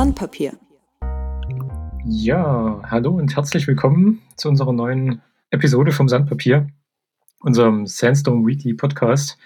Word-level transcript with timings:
Sandpapier. 0.00 0.54
Ja, 2.06 2.80
hallo 2.86 3.10
und 3.10 3.36
herzlich 3.36 3.66
willkommen 3.66 4.22
zu 4.34 4.48
unserer 4.48 4.72
neuen 4.72 5.20
Episode 5.50 5.92
vom 5.92 6.08
Sandpapier, 6.08 6.68
unserem 7.40 7.86
Sandstone 7.86 8.46
Weekly 8.46 8.72
Podcast, 8.72 9.36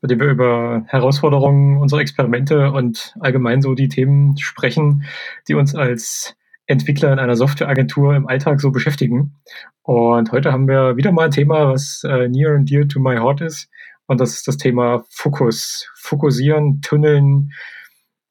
bei 0.00 0.08
dem 0.08 0.18
wir 0.18 0.26
über 0.26 0.82
Herausforderungen 0.88 1.78
unserer 1.78 2.00
Experimente 2.00 2.72
und 2.72 3.14
allgemein 3.20 3.62
so 3.62 3.76
die 3.76 3.86
Themen 3.86 4.36
sprechen, 4.38 5.04
die 5.46 5.54
uns 5.54 5.76
als 5.76 6.34
Entwickler 6.66 7.12
in 7.12 7.20
einer 7.20 7.36
Softwareagentur 7.36 8.16
im 8.16 8.26
Alltag 8.26 8.60
so 8.60 8.72
beschäftigen. 8.72 9.36
Und 9.82 10.32
heute 10.32 10.50
haben 10.50 10.66
wir 10.66 10.96
wieder 10.96 11.12
mal 11.12 11.26
ein 11.26 11.30
Thema, 11.30 11.68
was 11.72 12.02
äh, 12.02 12.26
near 12.28 12.56
and 12.56 12.68
dear 12.68 12.88
to 12.88 12.98
my 12.98 13.18
heart 13.18 13.40
ist. 13.40 13.70
Und 14.08 14.20
das 14.20 14.32
ist 14.32 14.48
das 14.48 14.56
Thema 14.56 15.04
Fokus. 15.10 15.88
Fokussieren, 15.94 16.80
tunneln, 16.80 17.52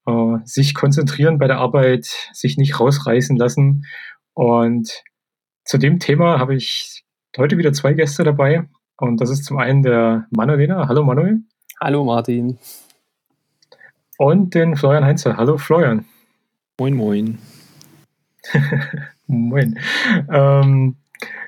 äh, 0.05 0.37
sich 0.43 0.73
konzentrieren 0.73 1.37
bei 1.37 1.47
der 1.47 1.57
Arbeit, 1.57 2.05
sich 2.33 2.57
nicht 2.57 2.79
rausreißen 2.79 3.37
lassen. 3.37 3.85
Und 4.33 5.03
zu 5.63 5.77
dem 5.77 5.99
Thema 5.99 6.39
habe 6.39 6.55
ich 6.55 7.03
heute 7.37 7.57
wieder 7.57 7.73
zwei 7.73 7.93
Gäste 7.93 8.23
dabei. 8.23 8.67
Und 8.97 9.19
das 9.19 9.29
ist 9.29 9.45
zum 9.45 9.57
einen 9.57 9.83
der 9.83 10.27
Manuelina. 10.31 10.87
Hallo 10.87 11.03
Manuel. 11.03 11.41
Hallo 11.81 12.05
Martin. 12.05 12.57
Und 14.17 14.53
den 14.53 14.75
Florian 14.75 15.03
Heinze. 15.03 15.35
Hallo 15.35 15.57
Florian. 15.57 16.05
Moin, 16.79 16.93
moin. 16.93 17.37
moin. 19.27 19.79
Ähm, 20.29 20.95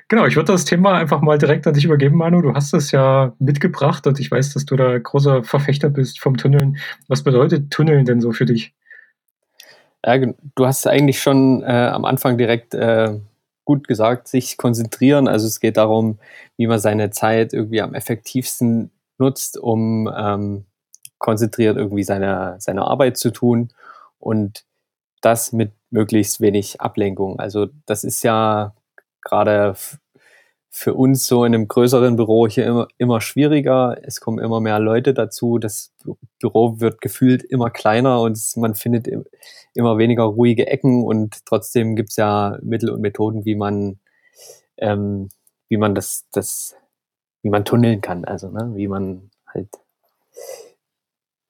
Genau, 0.08 0.24
ich 0.24 0.36
würde 0.36 0.52
das 0.52 0.64
Thema 0.64 0.94
einfach 0.94 1.20
mal 1.20 1.36
direkt 1.36 1.66
an 1.66 1.74
dich 1.74 1.84
übergeben, 1.84 2.16
Manu. 2.16 2.40
Du 2.40 2.54
hast 2.54 2.72
es 2.72 2.92
ja 2.92 3.34
mitgebracht 3.38 4.06
und 4.06 4.18
ich 4.18 4.30
weiß, 4.30 4.54
dass 4.54 4.64
du 4.64 4.74
da 4.74 4.98
großer 4.98 5.44
Verfechter 5.44 5.90
bist 5.90 6.20
vom 6.20 6.36
Tunneln. 6.36 6.78
Was 7.08 7.22
bedeutet 7.22 7.70
Tunneln 7.70 8.06
denn 8.06 8.20
so 8.20 8.32
für 8.32 8.46
dich? 8.46 8.74
Ja, 10.04 10.16
du 10.16 10.66
hast 10.66 10.86
eigentlich 10.86 11.20
schon 11.20 11.62
äh, 11.62 11.66
am 11.66 12.04
Anfang 12.06 12.38
direkt 12.38 12.72
äh, 12.74 13.18
gut 13.64 13.86
gesagt, 13.86 14.28
sich 14.28 14.56
konzentrieren. 14.56 15.28
Also 15.28 15.46
es 15.46 15.60
geht 15.60 15.76
darum, 15.76 16.18
wie 16.56 16.66
man 16.66 16.78
seine 16.78 17.10
Zeit 17.10 17.52
irgendwie 17.52 17.82
am 17.82 17.92
effektivsten 17.92 18.90
nutzt, 19.18 19.58
um 19.58 20.10
ähm, 20.16 20.64
konzentriert 21.18 21.76
irgendwie 21.76 22.04
seine, 22.04 22.56
seine 22.60 22.84
Arbeit 22.84 23.18
zu 23.18 23.30
tun 23.30 23.68
und 24.18 24.64
das 25.20 25.52
mit 25.52 25.72
möglichst 25.90 26.40
wenig 26.40 26.80
Ablenkung. 26.80 27.38
Also 27.38 27.66
das 27.84 28.04
ist 28.04 28.22
ja 28.22 28.72
gerade 29.28 29.76
für 30.70 30.94
uns 30.94 31.26
so 31.26 31.44
in 31.44 31.54
einem 31.54 31.66
größeren 31.66 32.16
Büro 32.16 32.46
hier 32.46 32.66
immer, 32.66 32.88
immer 32.98 33.20
schwieriger. 33.20 33.96
Es 34.02 34.20
kommen 34.20 34.38
immer 34.38 34.60
mehr 34.60 34.78
Leute 34.78 35.14
dazu. 35.14 35.58
Das 35.58 35.92
Büro 36.40 36.80
wird 36.80 37.00
gefühlt 37.00 37.42
immer 37.42 37.70
kleiner 37.70 38.20
und 38.20 38.38
man 38.56 38.74
findet 38.74 39.08
immer 39.74 39.98
weniger 39.98 40.24
ruhige 40.24 40.66
Ecken 40.66 41.04
und 41.04 41.44
trotzdem 41.46 41.96
gibt 41.96 42.10
es 42.10 42.16
ja 42.16 42.58
Mittel 42.62 42.90
und 42.90 43.00
Methoden, 43.00 43.44
wie 43.44 43.56
man, 43.56 43.98
ähm, 44.76 45.30
wie 45.68 45.78
man 45.78 45.94
das, 45.94 46.26
das, 46.32 46.76
wie 47.42 47.50
man 47.50 47.64
tunneln 47.64 48.00
kann, 48.00 48.24
also 48.24 48.48
ne, 48.50 48.72
wie 48.74 48.88
man 48.88 49.30
halt 49.46 49.68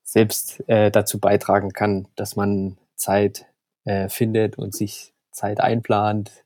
selbst 0.05 0.65
äh, 0.69 0.91
dazu 0.91 1.21
beitragen 1.21 1.73
kann, 1.73 2.09
dass 2.17 2.34
man 2.34 2.79
Zeit 2.95 3.47
äh, 3.84 4.09
findet 4.09 4.56
und 4.56 4.75
sich 4.75 5.12
Zeit 5.33 5.61
einplant, 5.61 6.45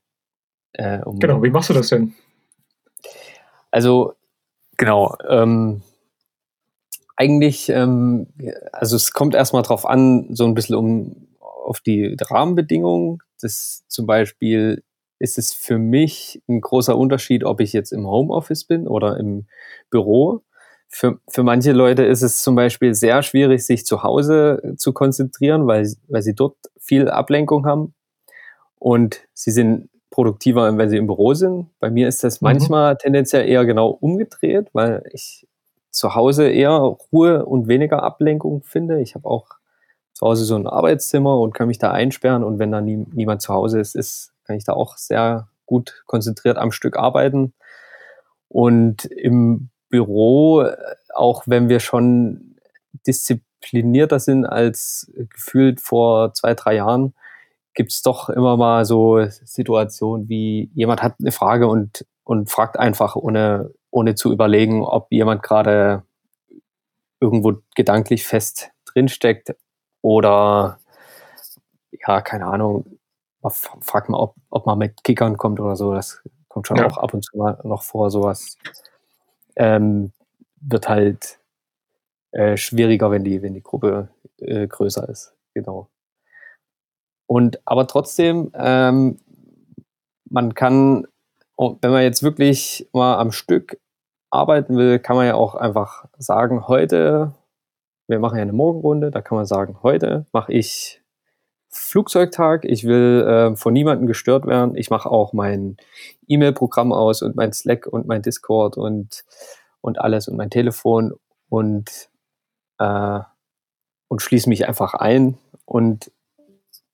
äh, 0.73 0.99
um 0.99 1.19
genau, 1.19 1.41
wie 1.43 1.49
machst 1.49 1.69
du 1.69 1.73
das 1.73 1.89
denn? 1.89 2.13
Also, 3.71 4.13
genau, 4.77 5.15
ähm, 5.27 5.81
eigentlich, 7.15 7.69
ähm, 7.69 8.27
also 8.71 8.95
es 8.95 9.13
kommt 9.13 9.35
erstmal 9.35 9.63
drauf 9.63 9.85
an, 9.85 10.27
so 10.31 10.45
ein 10.45 10.53
bisschen 10.53 10.75
um 10.75 11.27
auf 11.39 11.79
die 11.79 12.15
Rahmenbedingungen. 12.19 13.19
Das 13.41 13.83
zum 13.87 14.05
Beispiel 14.05 14.83
ist 15.19 15.37
es 15.37 15.53
für 15.53 15.77
mich 15.77 16.41
ein 16.47 16.61
großer 16.61 16.97
Unterschied, 16.97 17.43
ob 17.45 17.61
ich 17.61 17.71
jetzt 17.73 17.91
im 17.91 18.07
Homeoffice 18.07 18.65
bin 18.65 18.87
oder 18.87 19.17
im 19.17 19.47
Büro. 19.89 20.41
Für, 20.89 21.19
für 21.29 21.43
manche 21.43 21.71
Leute 21.71 22.03
ist 22.03 22.21
es 22.21 22.43
zum 22.43 22.55
Beispiel 22.55 22.93
sehr 22.93 23.23
schwierig, 23.23 23.65
sich 23.65 23.85
zu 23.85 24.03
Hause 24.03 24.75
zu 24.77 24.93
konzentrieren, 24.93 25.65
weil, 25.65 25.91
weil 26.07 26.21
sie 26.21 26.35
dort 26.35 26.57
viel 26.79 27.09
Ablenkung 27.09 27.65
haben. 27.65 27.95
Und 28.77 29.21
sie 29.33 29.51
sind 29.51 29.89
produktiver, 30.13 30.77
wenn 30.77 30.89
sie 30.89 30.97
im 30.97 31.07
Büro 31.07 31.33
sind. 31.33 31.69
Bei 31.79 31.89
mir 31.89 32.07
ist 32.07 32.23
das 32.23 32.39
mhm. 32.39 32.45
manchmal 32.45 32.97
tendenziell 32.97 33.49
eher 33.49 33.65
genau 33.65 33.89
umgedreht, 33.89 34.67
weil 34.71 35.03
ich 35.11 35.47
zu 35.89 36.13
Hause 36.13 36.49
eher 36.49 36.97
Ruhe 37.11 37.45
und 37.45 37.67
weniger 37.67 38.03
Ablenkung 38.03 38.61
finde. 38.61 39.01
Ich 39.01 39.15
habe 39.15 39.27
auch 39.27 39.47
zu 40.13 40.27
Hause 40.27 40.45
so 40.45 40.55
ein 40.55 40.67
Arbeitszimmer 40.67 41.39
und 41.39 41.53
kann 41.53 41.67
mich 41.67 41.79
da 41.79 41.91
einsperren 41.91 42.43
und 42.43 42.59
wenn 42.59 42.71
da 42.71 42.79
nie, 42.79 43.07
niemand 43.11 43.41
zu 43.41 43.55
Hause 43.55 43.79
ist, 43.79 43.95
ist, 43.95 44.33
kann 44.45 44.55
ich 44.55 44.65
da 44.65 44.73
auch 44.73 44.97
sehr 44.97 45.47
gut 45.65 46.03
konzentriert 46.05 46.57
am 46.57 46.71
Stück 46.71 46.95
arbeiten. 46.95 47.53
Und 48.49 49.05
im 49.05 49.69
Büro, 49.89 50.63
auch 51.15 51.43
wenn 51.47 51.69
wir 51.69 51.79
schon 51.79 52.55
disziplinierter 53.07 54.19
sind 54.19 54.45
als 54.45 55.11
gefühlt 55.15 55.81
vor 55.81 56.35
zwei, 56.35 56.53
drei 56.53 56.75
Jahren, 56.75 57.15
gibt 57.73 57.91
es 57.91 58.01
doch 58.01 58.29
immer 58.29 58.57
mal 58.57 58.85
so 58.85 59.25
Situationen 59.25 60.29
wie 60.29 60.69
jemand 60.73 61.01
hat 61.01 61.15
eine 61.19 61.31
Frage 61.31 61.67
und, 61.67 62.05
und 62.23 62.49
fragt 62.49 62.77
einfach, 62.77 63.15
ohne, 63.15 63.71
ohne 63.91 64.15
zu 64.15 64.31
überlegen, 64.31 64.83
ob 64.83 65.11
jemand 65.11 65.43
gerade 65.43 66.03
irgendwo 67.19 67.53
gedanklich 67.75 68.25
fest 68.25 68.71
drinsteckt 68.85 69.55
oder 70.01 70.79
ja, 72.07 72.21
keine 72.21 72.47
Ahnung, 72.47 72.99
fragt 73.49 74.09
mal, 74.09 74.19
ob, 74.19 74.35
ob 74.49 74.65
man 74.65 74.77
mit 74.77 75.03
Kickern 75.03 75.37
kommt 75.37 75.59
oder 75.59 75.75
so. 75.75 75.93
Das 75.93 76.21
kommt 76.47 76.67
schon 76.67 76.77
ja. 76.77 76.85
auch 76.85 76.97
ab 76.97 77.13
und 77.13 77.23
zu 77.23 77.37
mal 77.37 77.59
noch 77.63 77.83
vor, 77.83 78.11
sowas. 78.11 78.57
Ähm, 79.55 80.11
wird 80.59 80.89
halt 80.89 81.39
äh, 82.31 82.57
schwieriger, 82.57 83.11
wenn 83.11 83.23
die, 83.23 83.41
wenn 83.41 83.53
die 83.53 83.63
Gruppe 83.63 84.09
äh, 84.39 84.67
größer 84.67 85.07
ist. 85.09 85.35
Genau. 85.53 85.89
Und 87.33 87.59
aber 87.65 87.87
trotzdem, 87.87 88.51
ähm, 88.53 89.17
man 90.29 90.53
kann, 90.53 91.07
oh, 91.55 91.77
wenn 91.81 91.89
man 91.89 92.03
jetzt 92.03 92.21
wirklich 92.21 92.87
mal 92.93 93.17
am 93.17 93.31
Stück 93.31 93.79
arbeiten 94.29 94.77
will, 94.77 94.99
kann 94.99 95.15
man 95.15 95.25
ja 95.25 95.33
auch 95.33 95.55
einfach 95.55 96.05
sagen, 96.19 96.67
heute, 96.67 97.33
wir 98.07 98.19
machen 98.19 98.35
ja 98.35 98.43
eine 98.43 98.53
Morgenrunde, 98.53 99.09
da 99.09 99.21
kann 99.21 99.35
man 99.35 99.47
sagen, 99.47 99.79
heute 99.81 100.27
mache 100.31 100.53
ich 100.53 101.01
Flugzeugtag, 101.69 102.65
ich 102.65 102.83
will 102.83 103.25
äh, 103.27 103.55
von 103.55 103.73
niemandem 103.73 104.05
gestört 104.05 104.45
werden, 104.45 104.75
ich 104.75 104.91
mache 104.91 105.09
auch 105.09 105.33
mein 105.33 105.77
E-Mail-Programm 106.27 106.93
aus 106.93 107.23
und 107.23 107.35
mein 107.35 107.51
Slack 107.51 107.87
und 107.87 108.05
mein 108.05 108.21
Discord 108.21 108.77
und, 108.77 109.25
und 109.81 109.99
alles 109.99 110.27
und 110.27 110.37
mein 110.37 110.51
Telefon 110.51 111.15
und, 111.49 112.11
äh, 112.77 113.21
und 114.07 114.21
schließe 114.21 114.49
mich 114.49 114.67
einfach 114.67 114.93
ein 114.93 115.39
und 115.65 116.11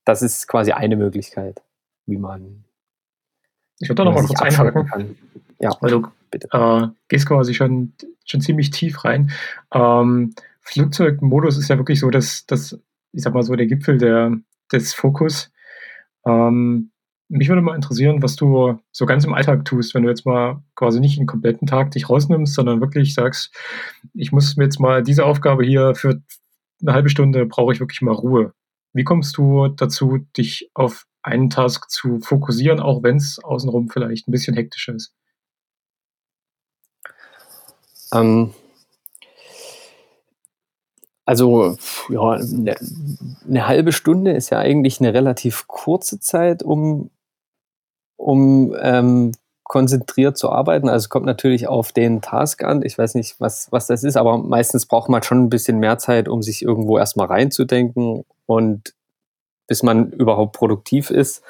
das 0.10 0.24
ist 0.24 0.48
quasi 0.48 0.72
eine 0.72 0.96
Möglichkeit, 0.96 1.62
wie 2.08 2.18
man. 2.18 2.64
Ich 3.80 3.90
würde 3.90 4.04
da 4.04 4.06
nochmal 4.06 4.26
kurz 4.26 4.42
einhaken. 4.42 4.88
Kann. 4.88 5.16
Ja, 5.60 5.72
weil 5.82 5.92
du 5.92 6.08
äh, 6.32 6.88
gehst 7.08 7.28
quasi 7.28 7.54
schon, 7.54 7.94
schon 8.26 8.42
ziemlich 8.42 8.72
tief 8.72 9.06
rein. 9.06 9.32
Ähm, 9.72 10.34
Flugzeugmodus 10.62 11.58
ist 11.58 11.70
ja 11.70 11.78
wirklich 11.78 12.00
so, 12.00 12.10
dass, 12.10 12.46
dass, 12.48 12.80
ich 13.12 13.22
sag 13.22 13.36
mal 13.36 13.44
so, 13.44 13.56
der 13.56 13.68
Gipfel 13.68 14.00
der, 14.00 14.36
des 14.72 14.94
Fokus. 14.96 15.52
Ähm, 16.26 16.92
mich 17.28 17.48
würde 17.48 17.62
mal 17.62 17.76
interessieren, 17.76 18.24
was 18.24 18.36
du 18.36 18.80
so 18.92 19.06
ganz 19.06 19.26
im 19.26 19.36
Alltag 19.36 19.64
tust, 19.64 19.94
wenn 19.94 20.02
du 20.02 20.10
jetzt 20.10 20.26
mal 20.26 20.64
quasi 20.76 21.00
nicht 21.00 21.20
einen 21.20 21.28
kompletten 21.28 21.68
Tag 21.68 21.92
dich 21.92 22.10
rausnimmst, 22.10 22.56
sondern 22.56 22.82
wirklich 22.82 23.14
sagst, 23.14 23.56
ich 24.16 24.32
muss 24.32 24.58
mir 24.58 24.64
jetzt 24.64 24.80
mal 24.80 25.04
diese 25.04 25.26
Aufgabe 25.26 25.64
hier 25.64 25.94
für 25.94 26.20
eine 26.82 26.94
halbe 26.94 27.10
Stunde 27.10 27.46
brauche 27.46 27.74
ich 27.74 27.80
wirklich 27.80 28.02
mal 28.02 28.16
Ruhe. 28.16 28.54
Wie 28.94 29.04
kommst 29.04 29.38
du 29.38 29.68
dazu, 29.68 30.20
dich 30.38 30.72
auf 30.74 31.06
einen 31.22 31.50
Task 31.50 31.90
zu 31.90 32.20
fokussieren, 32.20 32.80
auch 32.80 33.04
wenn 33.04 33.18
es 33.18 33.40
außenrum 33.44 33.90
vielleicht 33.90 34.28
ein 34.28 34.32
bisschen 34.32 34.56
hektischer 34.56 34.96
ist? 34.96 35.14
Ähm, 38.14 38.54
also, 41.26 41.78
ja, 42.10 42.32
eine, 42.32 42.76
eine 43.48 43.68
halbe 43.68 43.92
Stunde 43.92 44.32
ist 44.32 44.50
ja 44.50 44.58
eigentlich 44.58 45.00
eine 45.00 45.14
relativ 45.14 45.68
kurze 45.68 46.20
Zeit, 46.20 46.64
um, 46.64 47.12
um 48.18 48.76
ähm, 48.82 49.34
konzentriert 49.64 50.36
zu 50.40 50.50
arbeiten. 50.50 50.90
Also 50.90 51.06
es 51.06 51.10
kommt 51.10 51.28
natürlich 51.28 51.68
auf 51.68 51.92
den 51.92 52.22
Task 52.22 52.64
an. 52.64 52.82
Ich 52.84 52.98
weiß 52.98 53.14
nicht, 53.14 53.40
was, 53.40 53.72
was 53.72 53.86
das 53.86 54.04
ist, 54.04 54.18
aber 54.18 54.40
meistens 54.40 54.88
braucht 54.88 55.10
man 55.10 55.22
schon 55.22 55.44
ein 55.44 55.50
bisschen 55.50 55.78
mehr 55.78 56.00
Zeit, 56.00 56.28
um 56.28 56.42
sich 56.42 56.64
irgendwo 56.64 56.98
erstmal 56.98 57.28
reinzudenken 57.28 58.26
und 58.50 58.96
bis 59.68 59.84
man 59.84 60.12
überhaupt 60.12 60.56
produktiv 60.56 61.12
ist. 61.12 61.44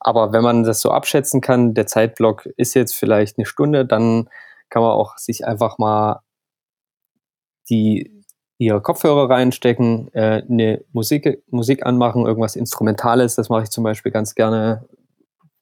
Aber 0.00 0.32
wenn 0.32 0.42
man 0.42 0.64
das 0.64 0.80
so 0.80 0.90
abschätzen 0.90 1.42
kann, 1.42 1.74
der 1.74 1.86
Zeitblock 1.86 2.46
ist 2.56 2.72
jetzt 2.72 2.94
vielleicht 2.94 3.36
eine 3.36 3.44
Stunde, 3.44 3.84
dann 3.84 4.30
kann 4.70 4.82
man 4.82 4.92
auch 4.92 5.18
sich 5.18 5.46
einfach 5.46 5.76
mal 5.76 6.22
die 7.68 8.24
hier 8.56 8.80
Kopfhörer 8.80 9.28
reinstecken, 9.28 10.12
äh, 10.14 10.42
eine 10.48 10.82
Musik, 10.92 11.42
Musik 11.50 11.84
anmachen, 11.84 12.26
irgendwas 12.26 12.56
Instrumentales, 12.56 13.34
das 13.34 13.50
mache 13.50 13.64
ich 13.64 13.70
zum 13.70 13.84
Beispiel 13.84 14.10
ganz 14.10 14.34
gerne, 14.34 14.88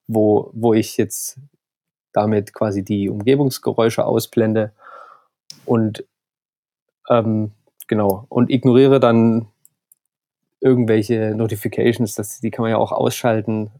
wo, 0.06 0.50
wo 0.54 0.72
ich 0.72 0.96
jetzt 0.96 1.40
damit 2.12 2.54
quasi 2.54 2.84
die 2.84 3.10
Umgebungsgeräusche 3.10 4.04
ausblende 4.04 4.72
und 5.64 6.04
ähm, 7.10 7.50
genau 7.88 8.26
und 8.28 8.50
ignoriere 8.50 9.00
dann 9.00 9.48
irgendwelche 10.60 11.34
Notifications, 11.34 12.14
das, 12.14 12.40
die 12.40 12.50
kann 12.50 12.62
man 12.62 12.70
ja 12.70 12.78
auch 12.78 12.92
ausschalten 12.92 13.70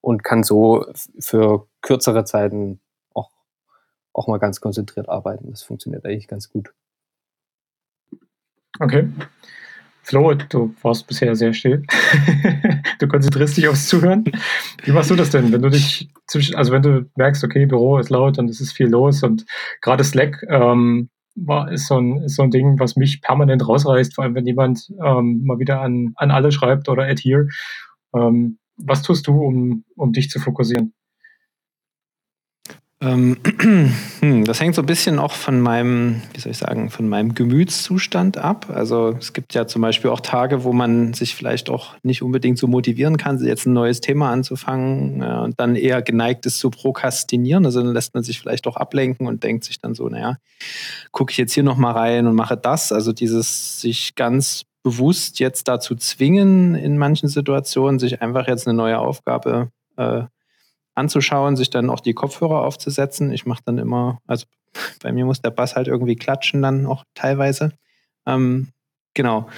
und 0.00 0.24
kann 0.24 0.42
so 0.42 0.86
für 1.18 1.66
kürzere 1.80 2.24
Zeiten 2.24 2.80
auch, 3.14 3.30
auch 4.12 4.28
mal 4.28 4.38
ganz 4.38 4.60
konzentriert 4.60 5.08
arbeiten. 5.08 5.50
Das 5.50 5.62
funktioniert 5.62 6.04
eigentlich 6.04 6.28
ganz 6.28 6.50
gut. 6.50 6.72
Okay. 8.78 9.08
Flo, 10.04 10.34
du 10.34 10.74
warst 10.82 11.06
bisher 11.06 11.36
sehr 11.36 11.54
still. 11.54 11.84
du 12.98 13.06
konzentrierst 13.06 13.56
dich 13.56 13.68
aufs 13.68 13.86
Zuhören. 13.86 14.24
Wie 14.82 14.90
machst 14.90 15.10
du 15.10 15.14
das 15.14 15.30
denn, 15.30 15.52
wenn 15.52 15.62
du 15.62 15.70
dich 15.70 16.10
zwischen, 16.26 16.56
also 16.56 16.72
wenn 16.72 16.82
du 16.82 17.08
merkst, 17.14 17.44
okay, 17.44 17.66
Büro 17.66 17.98
ist 17.98 18.10
laut 18.10 18.36
und 18.38 18.50
es 18.50 18.60
ist 18.60 18.72
viel 18.72 18.88
los 18.88 19.22
und 19.22 19.46
gerade 19.80 20.02
Slack 20.02 20.44
ähm, 20.48 21.08
war, 21.34 21.70
ist, 21.70 21.86
so 21.86 21.98
ein, 21.98 22.22
ist 22.22 22.36
so 22.36 22.42
ein 22.42 22.50
Ding, 22.50 22.78
was 22.78 22.96
mich 22.96 23.20
permanent 23.22 23.66
rausreißt, 23.66 24.14
vor 24.14 24.24
allem 24.24 24.34
wenn 24.34 24.46
jemand 24.46 24.90
ähm, 25.04 25.42
mal 25.44 25.58
wieder 25.58 25.80
an, 25.80 26.12
an 26.16 26.30
alle 26.30 26.52
schreibt 26.52 26.88
oder 26.88 27.04
adhere. 27.04 27.48
Ähm, 28.14 28.58
was 28.76 29.02
tust 29.02 29.26
du, 29.26 29.40
um, 29.40 29.84
um 29.96 30.12
dich 30.12 30.28
zu 30.28 30.38
fokussieren? 30.40 30.94
Ähm, 33.02 33.36
hm, 34.20 34.44
das 34.44 34.60
hängt 34.60 34.76
so 34.76 34.82
ein 34.82 34.86
bisschen 34.86 35.18
auch 35.18 35.32
von 35.32 35.60
meinem, 35.60 36.22
wie 36.34 36.40
soll 36.40 36.52
ich 36.52 36.58
sagen, 36.58 36.88
von 36.88 37.08
meinem 37.08 37.34
Gemütszustand 37.34 38.38
ab. 38.38 38.66
Also 38.72 39.16
es 39.18 39.32
gibt 39.32 39.54
ja 39.54 39.66
zum 39.66 39.82
Beispiel 39.82 40.10
auch 40.10 40.20
Tage, 40.20 40.62
wo 40.62 40.72
man 40.72 41.12
sich 41.12 41.34
vielleicht 41.34 41.68
auch 41.68 41.94
nicht 42.04 42.22
unbedingt 42.22 42.58
so 42.58 42.68
motivieren 42.68 43.16
kann, 43.16 43.42
jetzt 43.44 43.66
ein 43.66 43.72
neues 43.72 44.00
Thema 44.00 44.30
anzufangen 44.30 45.22
und 45.22 45.58
dann 45.58 45.74
eher 45.74 46.00
geneigt 46.00 46.46
ist 46.46 46.60
zu 46.60 46.70
prokrastinieren. 46.70 47.66
Also 47.66 47.82
dann 47.82 47.92
lässt 47.92 48.14
man 48.14 48.22
sich 48.22 48.38
vielleicht 48.38 48.68
auch 48.68 48.76
ablenken 48.76 49.26
und 49.26 49.42
denkt 49.42 49.64
sich 49.64 49.80
dann 49.80 49.94
so, 49.94 50.08
naja, 50.08 50.36
gucke 51.10 51.32
ich 51.32 51.38
jetzt 51.38 51.54
hier 51.54 51.64
nochmal 51.64 51.94
rein 51.94 52.28
und 52.28 52.36
mache 52.36 52.56
das. 52.56 52.92
Also 52.92 53.12
dieses 53.12 53.80
sich 53.80 54.14
ganz 54.14 54.64
bewusst 54.84 55.40
jetzt 55.40 55.66
dazu 55.66 55.96
zwingen, 55.96 56.76
in 56.76 56.98
manchen 56.98 57.28
Situationen, 57.28 57.98
sich 57.98 58.22
einfach 58.22 58.46
jetzt 58.46 58.68
eine 58.68 58.76
neue 58.76 58.98
Aufgabe 58.98 59.70
äh, 59.96 60.22
anzuschauen, 60.94 61.56
sich 61.56 61.70
dann 61.70 61.90
auch 61.90 62.00
die 62.00 62.14
Kopfhörer 62.14 62.62
aufzusetzen. 62.62 63.32
Ich 63.32 63.46
mache 63.46 63.62
dann 63.64 63.78
immer, 63.78 64.18
also 64.26 64.46
bei 65.02 65.12
mir 65.12 65.24
muss 65.24 65.42
der 65.42 65.50
Bass 65.50 65.76
halt 65.76 65.88
irgendwie 65.88 66.16
klatschen 66.16 66.62
dann 66.62 66.86
auch 66.86 67.04
teilweise. 67.14 67.72
Ähm, 68.26 68.68
genau. 69.14 69.48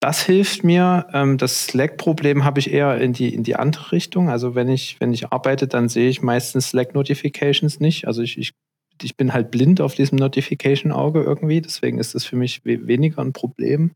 Das 0.00 0.22
hilft 0.22 0.64
mir. 0.64 1.06
Ähm, 1.12 1.38
das 1.38 1.66
Slack-Problem 1.66 2.44
habe 2.44 2.60
ich 2.60 2.72
eher 2.72 3.00
in 3.00 3.12
die, 3.12 3.34
in 3.34 3.42
die 3.42 3.56
andere 3.56 3.92
Richtung. 3.92 4.28
Also 4.28 4.54
wenn 4.54 4.68
ich, 4.68 5.00
wenn 5.00 5.12
ich 5.12 5.32
arbeite, 5.32 5.66
dann 5.66 5.88
sehe 5.88 6.08
ich 6.10 6.22
meistens 6.22 6.68
Slack-Notifications 6.68 7.80
nicht. 7.80 8.06
Also 8.06 8.22
ich, 8.22 8.38
ich, 8.38 8.52
ich 9.00 9.16
bin 9.16 9.32
halt 9.32 9.50
blind 9.50 9.80
auf 9.80 9.94
diesem 9.94 10.16
Notification-Auge 10.16 11.22
irgendwie. 11.22 11.60
Deswegen 11.60 11.98
ist 11.98 12.14
das 12.14 12.24
für 12.24 12.36
mich 12.36 12.64
we 12.64 12.86
weniger 12.86 13.22
ein 13.22 13.32
Problem. 13.32 13.92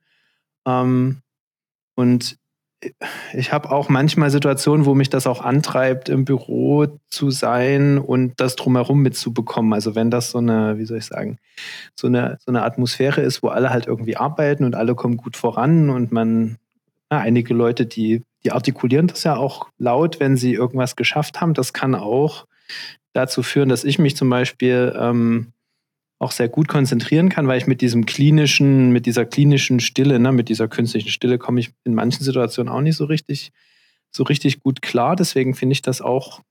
Ähm, 0.67 1.21
und 1.95 2.39
ich 3.33 3.53
habe 3.53 3.71
auch 3.71 3.89
manchmal 3.89 4.31
Situationen, 4.31 4.87
wo 4.87 4.95
mich 4.95 5.11
das 5.11 5.27
auch 5.27 5.43
antreibt, 5.43 6.09
im 6.09 6.25
Büro 6.25 6.87
zu 7.11 7.31
sein 7.31 7.99
und 7.99 8.41
das 8.41 8.57
drumherum 8.57 9.03
mitzubekommen. 9.03 9.73
Also 9.73 9.95
wenn 9.95 10.11
das 10.11 10.31
so 10.31 10.39
eine, 10.39 10.79
wie 10.79 10.85
soll 10.85 10.99
ich 10.99 11.07
sagen, 11.07 11.39
so 11.95 12.07
eine, 12.07 12.39
so 12.45 12.53
eine 12.53 12.63
Atmosphäre 12.63 13.21
ist, 13.21 13.43
wo 13.43 13.49
alle 13.49 13.71
halt 13.71 13.87
irgendwie 13.87 14.17
arbeiten 14.17 14.65
und 14.65 14.75
alle 14.75 14.95
kommen 14.95 15.17
gut 15.17 15.37
voran 15.37 15.91
und 15.91 16.13
man, 16.13 16.59
na, 17.11 17.19
einige 17.19 17.53
Leute, 17.53 17.87
die, 17.87 18.23
die 18.45 18.53
artikulieren 18.53 19.09
das 19.09 19.25
ja 19.25 19.37
auch 19.37 19.69
laut, 19.79 20.21
wenn 20.21 20.37
sie 20.37 20.55
irgendwas 20.55 20.95
geschafft 20.95 21.41
haben. 21.41 21.55
Das 21.55 21.73
kann 21.73 21.95
auch 21.97 22.47
dazu 23.13 23.43
führen, 23.43 23.69
dass 23.69 23.85
ich 23.85 23.99
mich 23.99 24.17
zum 24.17 24.31
Beispiel 24.31 24.95
ähm, 24.97 25.53
auch 26.19 26.33
sehr 26.33 26.49
gut 26.49 26.69
konzentrieren 26.69 27.29
kann, 27.29 27.47
weil 27.47 27.59
ich 27.59 27.67
mit 27.67 27.81
diesem 27.81 28.05
klinischen, 28.05 28.91
mit 28.91 29.07
dieser 29.07 29.25
klinischen 29.25 29.81
Stille, 29.81 30.19
ne, 30.19 30.33
mit 30.33 30.49
dieser 30.49 30.69
künstlichen 30.69 31.11
Stille 31.11 31.39
komme 31.39 31.61
ich 31.61 31.71
in 31.85 31.95
manchen 31.95 32.25
Situationen 32.25 32.73
auch 32.73 32.81
nicht 32.81 32.97
so 32.97 33.05
richtig, 33.05 33.53
so 34.11 34.25
richtig 34.25 34.61
gut 34.61 34.83
klar. 34.83 35.15
Deswegen 35.15 35.55
finde 35.55 35.75
ich 35.75 35.83
das 35.83 36.01
auch 36.01 36.43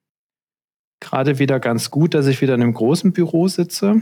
gerade 1.00 1.40
wieder 1.40 1.60
ganz 1.60 1.92
gut, 1.92 2.14
dass 2.14 2.28
ich 2.28 2.42
wieder 2.42 2.56
in 2.56 2.62
einem 2.62 2.74
großen 2.74 3.12
Büro 3.12 3.48
sitze. 3.50 4.02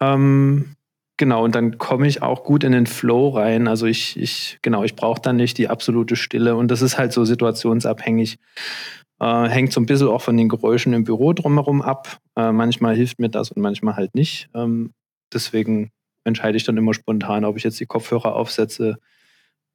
Ähm, 0.00 0.76
genau, 1.18 1.44
und 1.44 1.54
dann 1.54 1.76
komme 1.76 2.06
ich 2.06 2.22
auch 2.22 2.42
gut 2.42 2.64
in 2.64 2.72
den 2.72 2.86
Flow 2.86 3.28
rein. 3.28 3.68
Also 3.68 3.86
ich, 3.86 4.18
ich, 4.18 4.58
genau, 4.62 4.82
ich 4.82 4.96
brauche 4.96 5.20
dann 5.20 5.36
nicht 5.36 5.58
die 5.58 5.68
absolute 5.68 6.16
Stille. 6.16 6.56
Und 6.56 6.70
das 6.70 6.80
ist 6.80 6.96
halt 6.96 7.12
so 7.12 7.24
situationsabhängig. 7.24 8.38
Äh, 9.20 9.48
hängt 9.48 9.72
so 9.72 9.80
ein 9.80 9.86
bisschen 9.86 10.08
auch 10.08 10.22
von 10.22 10.36
den 10.36 10.48
Geräuschen 10.48 10.92
im 10.92 11.04
Büro 11.04 11.32
drumherum 11.32 11.82
ab. 11.82 12.18
Äh, 12.38 12.52
manchmal 12.52 12.94
hilft 12.94 13.18
mir 13.18 13.28
das 13.28 13.50
und 13.50 13.60
manchmal 13.60 13.96
halt 13.96 14.14
nicht. 14.14 14.48
Ähm, 14.54 14.92
deswegen 15.32 15.90
entscheide 16.22 16.56
ich 16.56 16.64
dann 16.64 16.76
immer 16.76 16.94
spontan, 16.94 17.44
ob 17.44 17.56
ich 17.56 17.64
jetzt 17.64 17.80
die 17.80 17.86
Kopfhörer 17.86 18.36
aufsetze 18.36 18.98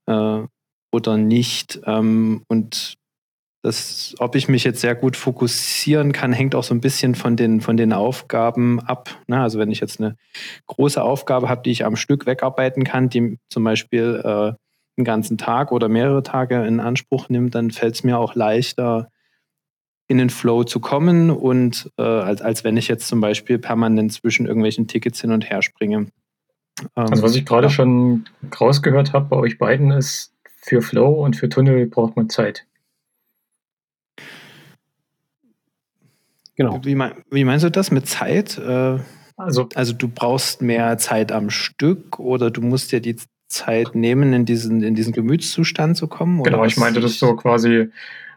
äh, 0.05 0.39
oder 0.91 1.17
nicht. 1.17 1.81
Ähm, 1.85 2.43
und 2.47 2.93
das, 3.63 4.15
ob 4.19 4.35
ich 4.35 4.47
mich 4.47 4.63
jetzt 4.63 4.79
sehr 4.79 4.95
gut 4.95 5.17
fokussieren 5.17 6.13
kann, 6.13 6.31
hängt 6.31 6.55
auch 6.55 6.63
so 6.63 6.73
ein 6.73 6.81
bisschen 6.81 7.15
von 7.15 7.35
den, 7.35 7.59
von 7.59 7.75
den 7.75 7.91
Aufgaben 7.91 8.79
ab. 8.79 9.09
Ne? 9.27 9.41
Also 9.41 9.59
wenn 9.59 9.71
ich 9.71 9.81
jetzt 9.81 9.99
eine 9.99 10.15
große 10.67 11.03
Aufgabe 11.03 11.49
habe, 11.49 11.63
die 11.63 11.71
ich 11.71 11.83
am 11.83 11.97
Stück 11.97 12.25
wegarbeiten 12.25 12.85
kann, 12.85 13.09
die 13.09 13.39
zum 13.49 13.65
Beispiel 13.65 14.21
äh, 14.23 14.53
einen 14.95 15.05
ganzen 15.05 15.37
Tag 15.37 15.73
oder 15.73 15.89
mehrere 15.89 16.23
Tage 16.23 16.65
in 16.65 16.79
Anspruch 16.79 17.27
nimmt, 17.27 17.55
dann 17.55 17.71
fällt 17.71 17.95
es 17.95 18.03
mir 18.05 18.17
auch 18.17 18.35
leichter, 18.35 19.09
in 20.07 20.17
den 20.17 20.29
Flow 20.29 20.63
zu 20.63 20.79
kommen 20.79 21.29
und 21.29 21.91
äh, 21.97 22.03
als, 22.03 22.41
als 22.41 22.63
wenn 22.63 22.77
ich 22.77 22.87
jetzt 22.87 23.07
zum 23.07 23.21
Beispiel 23.21 23.57
permanent 23.57 24.13
zwischen 24.13 24.45
irgendwelchen 24.45 24.87
Tickets 24.87 25.21
hin 25.21 25.31
und 25.31 25.49
her 25.49 25.61
springe. 25.61 25.97
Ähm, 25.97 26.87
also 26.95 27.23
was 27.23 27.35
ich 27.35 27.45
gerade 27.45 27.67
ja. 27.67 27.71
schon 27.71 28.25
rausgehört 28.59 29.13
habe 29.13 29.27
bei 29.29 29.37
euch 29.37 29.57
beiden 29.57 29.91
ist, 29.91 30.33
für 30.57 30.81
Flow 30.81 31.23
und 31.23 31.35
für 31.35 31.49
Tunnel 31.49 31.87
braucht 31.87 32.15
man 32.15 32.29
Zeit. 32.29 32.65
Genau. 36.55 36.79
Wie, 36.83 36.95
mein, 36.95 37.13
wie 37.31 37.43
meinst 37.43 37.65
du 37.65 37.71
das 37.71 37.91
mit 37.91 38.07
Zeit? 38.07 38.57
Äh, 38.57 38.99
also, 39.35 39.67
also 39.73 39.93
du 39.93 40.07
brauchst 40.07 40.61
mehr 40.61 40.97
Zeit 40.97 41.31
am 41.31 41.49
Stück 41.49 42.19
oder 42.19 42.51
du 42.51 42.61
musst 42.61 42.91
dir 42.91 43.01
die 43.01 43.17
Zeit 43.47 43.95
nehmen, 43.95 44.33
in 44.33 44.45
diesen, 44.45 44.83
in 44.83 44.95
diesen 44.95 45.13
Gemütszustand 45.13 45.97
zu 45.97 46.07
kommen? 46.07 46.43
Genau, 46.43 46.63
ich 46.65 46.77
meinte 46.77 46.99
das 46.99 47.19
so 47.19 47.35
quasi, 47.35 47.89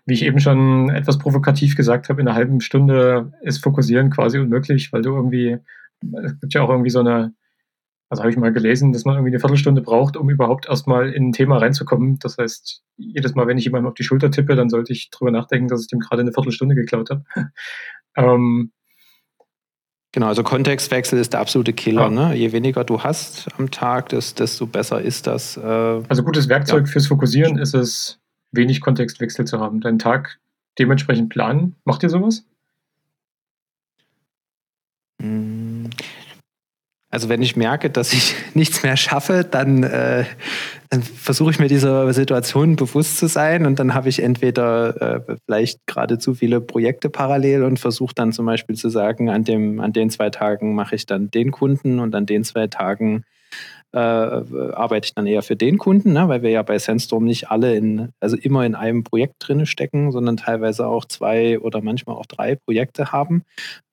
wie 0.07 0.15
ich 0.15 0.23
eben 0.23 0.41
schon 0.41 0.89
etwas 0.91 1.19
provokativ 1.19 1.77
gesagt 1.77 2.09
habe, 2.09 2.21
in 2.21 2.29
einer 2.29 2.37
halben 2.37 2.61
Stunde 2.61 3.33
ist 3.43 3.63
Fokussieren 3.63 4.11
quasi 4.11 4.39
unmöglich, 4.39 4.93
weil 4.93 5.03
du 5.03 5.15
irgendwie, 5.15 5.59
es 6.25 6.41
gibt 6.41 6.55
ja 6.55 6.63
auch 6.63 6.71
irgendwie 6.71 6.91
so 6.91 7.01
eine, 7.01 7.35
also 8.09 8.23
habe 8.23 8.31
ich 8.31 8.37
mal 8.37 8.53
gelesen, 8.53 8.93
dass 8.93 9.05
man 9.05 9.17
irgendwie 9.17 9.33
eine 9.33 9.41
Viertelstunde 9.41 9.83
braucht, 9.83 10.17
um 10.17 10.31
überhaupt 10.31 10.67
erstmal 10.69 11.11
in 11.11 11.29
ein 11.29 11.33
Thema 11.33 11.59
reinzukommen. 11.59 12.21
Das 12.21 12.39
heißt, 12.39 12.85
jedes 12.97 13.35
Mal, 13.35 13.49
wenn 13.49 13.59
ich 13.59 13.65
jemandem 13.65 13.89
auf 13.89 13.95
die 13.95 14.05
Schulter 14.05 14.31
tippe, 14.31 14.55
dann 14.55 14.71
sollte 14.71 14.93
ich 14.93 15.11
drüber 15.11 15.33
nachdenken, 15.33 15.67
dass 15.67 15.83
ich 15.83 15.89
dem 15.89 15.99
gerade 15.99 16.23
eine 16.23 16.33
Viertelstunde 16.33 16.77
geklaut 16.77 17.11
habe. 17.11 17.25
ähm, 18.17 18.71
Genau, 20.13 20.29
also 20.29 20.43
Kontextwechsel 20.43 21.19
ist 21.19 21.35
der 21.35 21.41
absolute 21.41 21.75
Killer. 21.75 22.05
Ja. 22.05 22.09
Ne? 22.09 22.35
Je 22.37 22.53
weniger 22.53 22.85
du 22.85 23.03
hast 23.03 23.49
am 23.59 23.71
Tag, 23.71 24.09
desto 24.09 24.67
besser 24.67 25.03
ist 25.03 25.27
das. 25.27 25.59
Äh, 25.59 25.61
also 25.61 26.23
gutes 26.23 26.49
Werkzeug 26.49 26.87
ja. 26.87 26.91
fürs 26.91 27.07
Fokussieren 27.09 27.59
ist 27.59 27.75
es, 27.75 28.19
wenig 28.53 28.81
Kontextwechsel 28.81 29.45
zu 29.45 29.61
haben. 29.61 29.81
Deinen 29.81 29.99
Tag 29.99 30.39
dementsprechend 30.79 31.31
planen. 31.31 31.77
Macht 31.85 32.03
ihr 32.03 32.11
sowas? 32.11 32.45
Hm. 35.21 35.91
Also 37.09 37.29
wenn 37.29 37.41
ich 37.41 37.57
merke, 37.57 37.89
dass 37.89 38.13
ich 38.13 38.35
nichts 38.55 38.83
mehr 38.83 38.97
schaffe, 38.97 39.47
dann, 39.49 39.85
äh, 39.85 40.25
dann 40.91 41.03
versuche 41.03 41.51
ich 41.51 41.59
mir 41.59 41.69
dieser 41.69 42.13
Situation 42.13 42.77
bewusst 42.77 43.19
zu 43.19 43.27
sein 43.27 43.65
und 43.65 43.79
dann 43.79 43.95
habe 43.95 44.09
ich 44.09 44.23
entweder 44.23 45.27
äh, 45.29 45.37
vielleicht 45.47 45.87
gerade 45.87 46.19
zu 46.19 46.35
viele 46.35 46.61
Projekte 46.61 47.09
parallel 47.09 47.63
und 47.63 47.79
versuche 47.79 48.15
dann 48.15 48.33
zum 48.33 48.45
Beispiel 48.47 48.77
zu 48.77 48.89
sagen, 48.89 49.31
an, 49.31 49.45
dem, 49.45 49.81
an 49.81 49.93
den 49.93 50.11
zwei 50.11 50.31
Tagen 50.31 50.75
mache 50.75 50.95
ich 50.97 51.07
dann 51.07 51.31
den 51.31 51.53
Kunden 51.53 52.01
und 52.01 52.15
an 52.15 52.27
den 52.27 52.45
zwei 52.45 52.67
Tagen 52.67 53.25
äh, 53.93 53.99
arbeite 53.99 55.07
ich 55.07 55.15
dann 55.15 55.27
eher 55.27 55.43
für 55.43 55.57
den 55.57 55.79
Kunden, 55.79 56.13
ne, 56.13 56.29
weil 56.29 56.43
wir 56.43 56.51
ja 56.51 56.63
bei 56.63 56.79
Sandstorm 56.79 57.25
nicht 57.25 57.51
alle 57.51 57.77
in, 57.77 58.11
also 58.21 58.37
immer 58.37 58.65
in 58.67 58.75
einem 58.75 59.05
Projekt 59.05 59.37
drin 59.39 59.67
stecken, 59.67 60.13
sondern 60.13 60.37
teilweise 60.37 60.87
auch 60.87 61.05
zwei 61.05 61.59
oder 61.59 61.81
manchmal 61.81 62.17
auch 62.17 62.27
drei 62.27 62.57
Projekte 62.57 63.13
haben. 63.13 63.43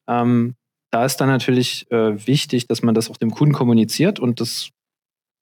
Ähm, 0.07 0.55
da 0.91 1.05
ist 1.05 1.17
dann 1.17 1.29
natürlich 1.29 1.89
äh, 1.91 2.27
wichtig, 2.27 2.67
dass 2.67 2.83
man 2.83 2.93
das 2.93 3.09
auch 3.09 3.17
dem 3.17 3.31
Kunden 3.31 3.53
kommuniziert 3.53 4.19
und 4.19 4.39
das 4.39 4.69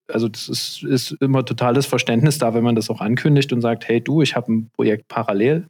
also 0.08 0.28
das 0.28 0.50
ist, 0.50 0.84
ist, 0.84 1.12
immer 1.22 1.46
totales 1.46 1.86
Verständnis 1.86 2.38
da, 2.38 2.54
wenn 2.54 2.64
man 2.64 2.76
das 2.76 2.90
auch 2.90 3.00
ankündigt 3.02 3.54
und 3.54 3.62
sagt, 3.62 3.88
hey 3.88 4.02
du, 4.02 4.22
ich 4.22 4.36
habe 4.36 4.52
ein 4.52 4.70
Projekt 4.76 5.08
parallel. 5.08 5.68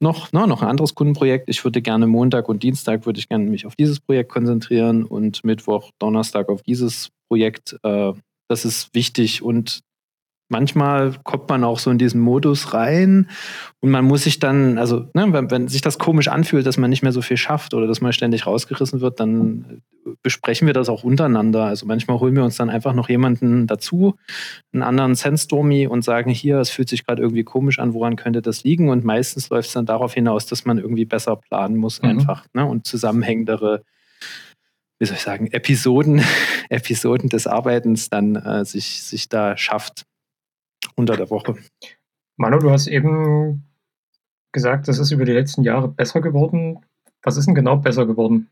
Noch, 0.00 0.32
ne, 0.32 0.46
noch 0.46 0.62
ein 0.62 0.68
anderes 0.68 0.94
Kundenprojekt. 0.94 1.48
Ich 1.48 1.64
würde 1.64 1.82
gerne 1.82 2.06
Montag 2.06 2.48
und 2.48 2.62
Dienstag 2.62 3.06
würde 3.06 3.18
ich 3.18 3.28
gerne 3.28 3.44
mich 3.44 3.66
auf 3.66 3.76
dieses 3.76 4.00
Projekt 4.00 4.30
konzentrieren 4.30 5.04
und 5.04 5.44
Mittwoch, 5.44 5.90
Donnerstag 5.98 6.48
auf 6.48 6.62
dieses 6.62 7.10
Projekt. 7.28 7.78
Äh, 7.82 8.12
das 8.48 8.64
ist 8.64 8.94
wichtig 8.94 9.42
und 9.42 9.80
manchmal 10.48 11.14
kommt 11.24 11.48
man 11.48 11.64
auch 11.64 11.78
so 11.78 11.90
in 11.90 11.98
diesen 11.98 12.20
Modus 12.20 12.74
rein 12.74 13.28
und 13.80 13.90
man 13.90 14.04
muss 14.04 14.24
sich 14.24 14.38
dann, 14.38 14.78
also 14.78 15.08
ne, 15.14 15.26
wenn, 15.32 15.50
wenn, 15.50 15.68
sich 15.68 15.82
das 15.82 15.98
komisch 15.98 16.28
anfühlt, 16.28 16.66
dass 16.66 16.78
man 16.78 16.90
nicht 16.90 17.02
mehr 17.02 17.12
so 17.12 17.22
viel 17.22 17.36
schafft 17.36 17.74
oder 17.74 17.86
dass 17.86 18.00
man 18.00 18.12
ständig 18.12 18.46
rausgerissen 18.46 19.00
wird, 19.00 19.20
dann 19.20 19.82
besprechen 20.22 20.66
wir 20.66 20.74
das 20.74 20.88
auch 20.88 21.04
untereinander. 21.04 21.64
Also 21.64 21.86
manchmal 21.86 22.18
holen 22.18 22.34
wir 22.34 22.44
uns 22.44 22.56
dann 22.56 22.70
einfach 22.70 22.94
noch 22.94 23.08
jemanden 23.08 23.66
dazu, 23.66 24.14
einen 24.72 24.82
anderen 24.82 25.14
Sandstormy 25.14 25.86
und 25.86 26.02
sagen, 26.02 26.30
hier, 26.30 26.58
es 26.58 26.70
fühlt 26.70 26.88
sich 26.88 27.06
gerade 27.06 27.22
irgendwie 27.22 27.44
komisch 27.44 27.78
an, 27.78 27.92
woran 27.92 28.16
könnte 28.16 28.40
das 28.40 28.64
liegen? 28.64 28.88
Und 28.88 29.04
meistens 29.04 29.50
läuft 29.50 29.68
es 29.68 29.74
dann 29.74 29.86
darauf 29.86 30.14
hinaus, 30.14 30.46
dass 30.46 30.64
man 30.64 30.78
irgendwie 30.78 31.04
besser 31.04 31.36
planen 31.36 31.76
muss 31.76 32.00
mhm. 32.00 32.08
einfach 32.08 32.46
ne? 32.54 32.64
und 32.64 32.86
zusammenhängendere 32.86 33.82
wie 35.00 35.06
soll 35.06 35.16
ich 35.16 35.22
sagen, 35.22 35.46
Episoden, 35.52 36.22
Episoden 36.70 37.28
des 37.28 37.46
Arbeitens 37.46 38.10
dann 38.10 38.34
äh, 38.34 38.64
sich, 38.64 39.04
sich 39.04 39.28
da 39.28 39.56
schafft 39.56 40.07
unter 40.98 41.16
der 41.16 41.30
Woche. 41.30 41.56
Manu, 42.36 42.58
du 42.58 42.70
hast 42.70 42.86
eben 42.86 43.64
gesagt, 44.52 44.88
das 44.88 44.98
ist 44.98 45.10
über 45.10 45.24
die 45.24 45.32
letzten 45.32 45.62
Jahre 45.62 45.88
besser 45.88 46.20
geworden. 46.20 46.84
Was 47.22 47.36
ist 47.36 47.46
denn 47.46 47.54
genau 47.54 47.76
besser 47.76 48.06
geworden? 48.06 48.48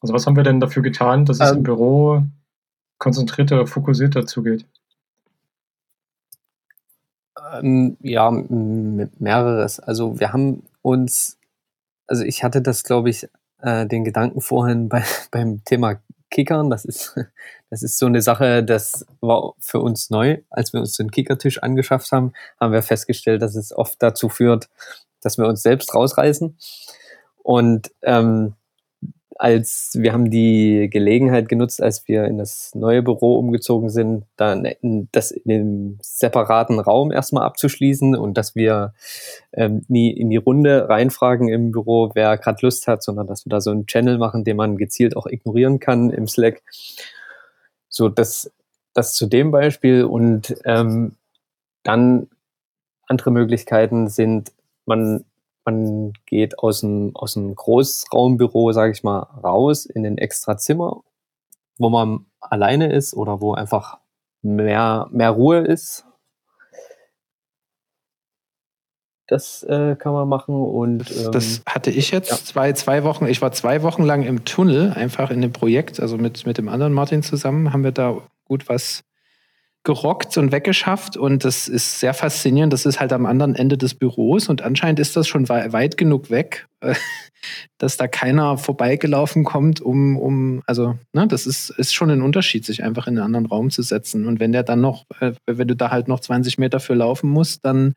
Also 0.00 0.14
was 0.14 0.26
haben 0.26 0.36
wir 0.36 0.42
denn 0.42 0.60
dafür 0.60 0.82
getan, 0.82 1.24
dass 1.24 1.40
es 1.40 1.50
ähm, 1.50 1.58
im 1.58 1.62
Büro 1.62 2.22
konzentrierter, 2.98 3.66
fokussierter 3.66 4.26
zugeht? 4.26 4.66
Ähm, 7.52 7.96
ja, 8.00 8.30
mehreres. 8.30 9.80
Also 9.80 10.20
wir 10.20 10.32
haben 10.32 10.62
uns, 10.82 11.38
also 12.06 12.24
ich 12.24 12.44
hatte 12.44 12.62
das, 12.62 12.84
glaube 12.84 13.10
ich, 13.10 13.28
äh, 13.58 13.86
den 13.86 14.04
Gedanken 14.04 14.40
vorhin 14.40 14.88
bei, 14.88 15.04
beim 15.30 15.64
Thema 15.64 16.00
Kickern. 16.30 16.70
Das 16.70 16.84
ist, 16.84 17.16
das 17.70 17.82
ist 17.82 17.98
so 17.98 18.06
eine 18.06 18.22
Sache, 18.22 18.64
das 18.64 19.06
war 19.20 19.54
für 19.58 19.80
uns 19.80 20.10
neu. 20.10 20.38
Als 20.50 20.72
wir 20.72 20.80
uns 20.80 20.96
den 20.96 21.10
Kickertisch 21.10 21.62
angeschafft 21.62 22.12
haben, 22.12 22.32
haben 22.58 22.72
wir 22.72 22.82
festgestellt, 22.82 23.42
dass 23.42 23.54
es 23.54 23.72
oft 23.72 24.02
dazu 24.02 24.28
führt, 24.28 24.68
dass 25.20 25.38
wir 25.38 25.46
uns 25.46 25.62
selbst 25.62 25.94
rausreißen. 25.94 26.56
Und 27.42 27.90
ähm, 28.02 28.54
als 29.40 29.92
wir 29.94 30.12
haben 30.12 30.30
die 30.30 30.90
Gelegenheit 30.90 31.48
genutzt, 31.48 31.82
als 31.82 32.06
wir 32.06 32.26
in 32.26 32.36
das 32.36 32.74
neue 32.74 33.02
Büro 33.02 33.36
umgezogen 33.36 33.88
sind, 33.88 34.26
dann 34.36 34.68
das 35.12 35.30
in 35.30 35.48
dem 35.48 35.98
separaten 36.02 36.78
Raum 36.78 37.10
erstmal 37.10 37.44
abzuschließen 37.44 38.14
und 38.16 38.36
dass 38.36 38.54
wir 38.54 38.92
ähm, 39.54 39.80
nie 39.88 40.10
in 40.10 40.28
die 40.28 40.36
Runde 40.36 40.90
reinfragen 40.90 41.48
im 41.48 41.72
Büro, 41.72 42.10
wer 42.14 42.36
gerade 42.36 42.58
Lust 42.60 42.86
hat, 42.86 43.02
sondern 43.02 43.28
dass 43.28 43.46
wir 43.46 43.50
da 43.50 43.62
so 43.62 43.70
einen 43.70 43.86
Channel 43.86 44.18
machen, 44.18 44.44
den 44.44 44.58
man 44.58 44.76
gezielt 44.76 45.16
auch 45.16 45.26
ignorieren 45.26 45.80
kann 45.80 46.10
im 46.10 46.28
Slack. 46.28 46.62
So, 47.88 48.10
das, 48.10 48.52
das 48.92 49.14
zu 49.14 49.26
dem 49.26 49.52
Beispiel 49.52 50.04
und 50.04 50.54
ähm, 50.66 51.16
dann 51.82 52.28
andere 53.06 53.30
Möglichkeiten 53.30 54.08
sind, 54.08 54.52
man 54.84 55.24
man 55.70 56.12
geht 56.26 56.58
aus 56.58 56.80
dem, 56.80 57.14
aus 57.14 57.34
dem 57.34 57.54
Großraumbüro, 57.54 58.72
sage 58.72 58.92
ich 58.92 59.02
mal, 59.02 59.20
raus 59.42 59.86
in 59.86 60.04
ein 60.06 60.18
extra 60.18 60.56
Zimmer, 60.56 61.02
wo 61.78 61.88
man 61.88 62.26
alleine 62.40 62.92
ist 62.92 63.14
oder 63.14 63.40
wo 63.40 63.54
einfach 63.54 63.98
mehr, 64.42 65.08
mehr 65.10 65.30
Ruhe 65.30 65.58
ist. 65.58 66.04
Das 69.26 69.62
äh, 69.62 69.94
kann 69.94 70.12
man 70.12 70.28
machen 70.28 70.56
und 70.56 71.08
ähm, 71.08 71.30
das 71.30 71.62
hatte 71.64 71.92
ich 71.92 72.10
jetzt 72.10 72.30
ja. 72.30 72.36
zwei, 72.36 72.72
zwei 72.72 73.04
Wochen. 73.04 73.26
Ich 73.26 73.40
war 73.40 73.52
zwei 73.52 73.84
Wochen 73.84 74.02
lang 74.02 74.24
im 74.24 74.44
Tunnel, 74.44 74.92
einfach 74.92 75.30
in 75.30 75.40
dem 75.40 75.52
Projekt, 75.52 76.00
also 76.00 76.18
mit, 76.18 76.46
mit 76.46 76.58
dem 76.58 76.68
anderen 76.68 76.92
Martin 76.92 77.22
zusammen, 77.22 77.72
haben 77.72 77.84
wir 77.84 77.92
da 77.92 78.20
gut 78.44 78.68
was 78.68 79.04
gerockt 79.82 80.36
und 80.36 80.52
weggeschafft 80.52 81.16
und 81.16 81.44
das 81.44 81.66
ist 81.66 82.00
sehr 82.00 82.12
faszinierend. 82.12 82.72
Das 82.72 82.84
ist 82.84 83.00
halt 83.00 83.12
am 83.14 83.24
anderen 83.24 83.54
Ende 83.54 83.78
des 83.78 83.94
Büros 83.94 84.48
und 84.50 84.60
anscheinend 84.60 85.00
ist 85.00 85.16
das 85.16 85.26
schon 85.26 85.48
weit 85.48 85.96
genug 85.96 86.28
weg, 86.30 86.68
dass 87.78 87.96
da 87.96 88.06
keiner 88.06 88.58
vorbeigelaufen 88.58 89.42
kommt, 89.42 89.80
um, 89.80 90.18
um 90.18 90.62
also, 90.66 90.98
ne, 91.14 91.26
das 91.26 91.46
ist, 91.46 91.70
ist 91.70 91.94
schon 91.94 92.10
ein 92.10 92.20
Unterschied, 92.20 92.66
sich 92.66 92.84
einfach 92.84 93.06
in 93.06 93.16
einen 93.16 93.24
anderen 93.24 93.46
Raum 93.46 93.70
zu 93.70 93.80
setzen. 93.80 94.26
Und 94.26 94.38
wenn 94.38 94.52
der 94.52 94.64
dann 94.64 94.82
noch, 94.82 95.06
äh, 95.20 95.32
wenn 95.46 95.68
du 95.68 95.76
da 95.76 95.90
halt 95.90 96.08
noch 96.08 96.20
20 96.20 96.58
Meter 96.58 96.78
für 96.78 96.94
laufen 96.94 97.30
musst, 97.30 97.64
dann 97.64 97.94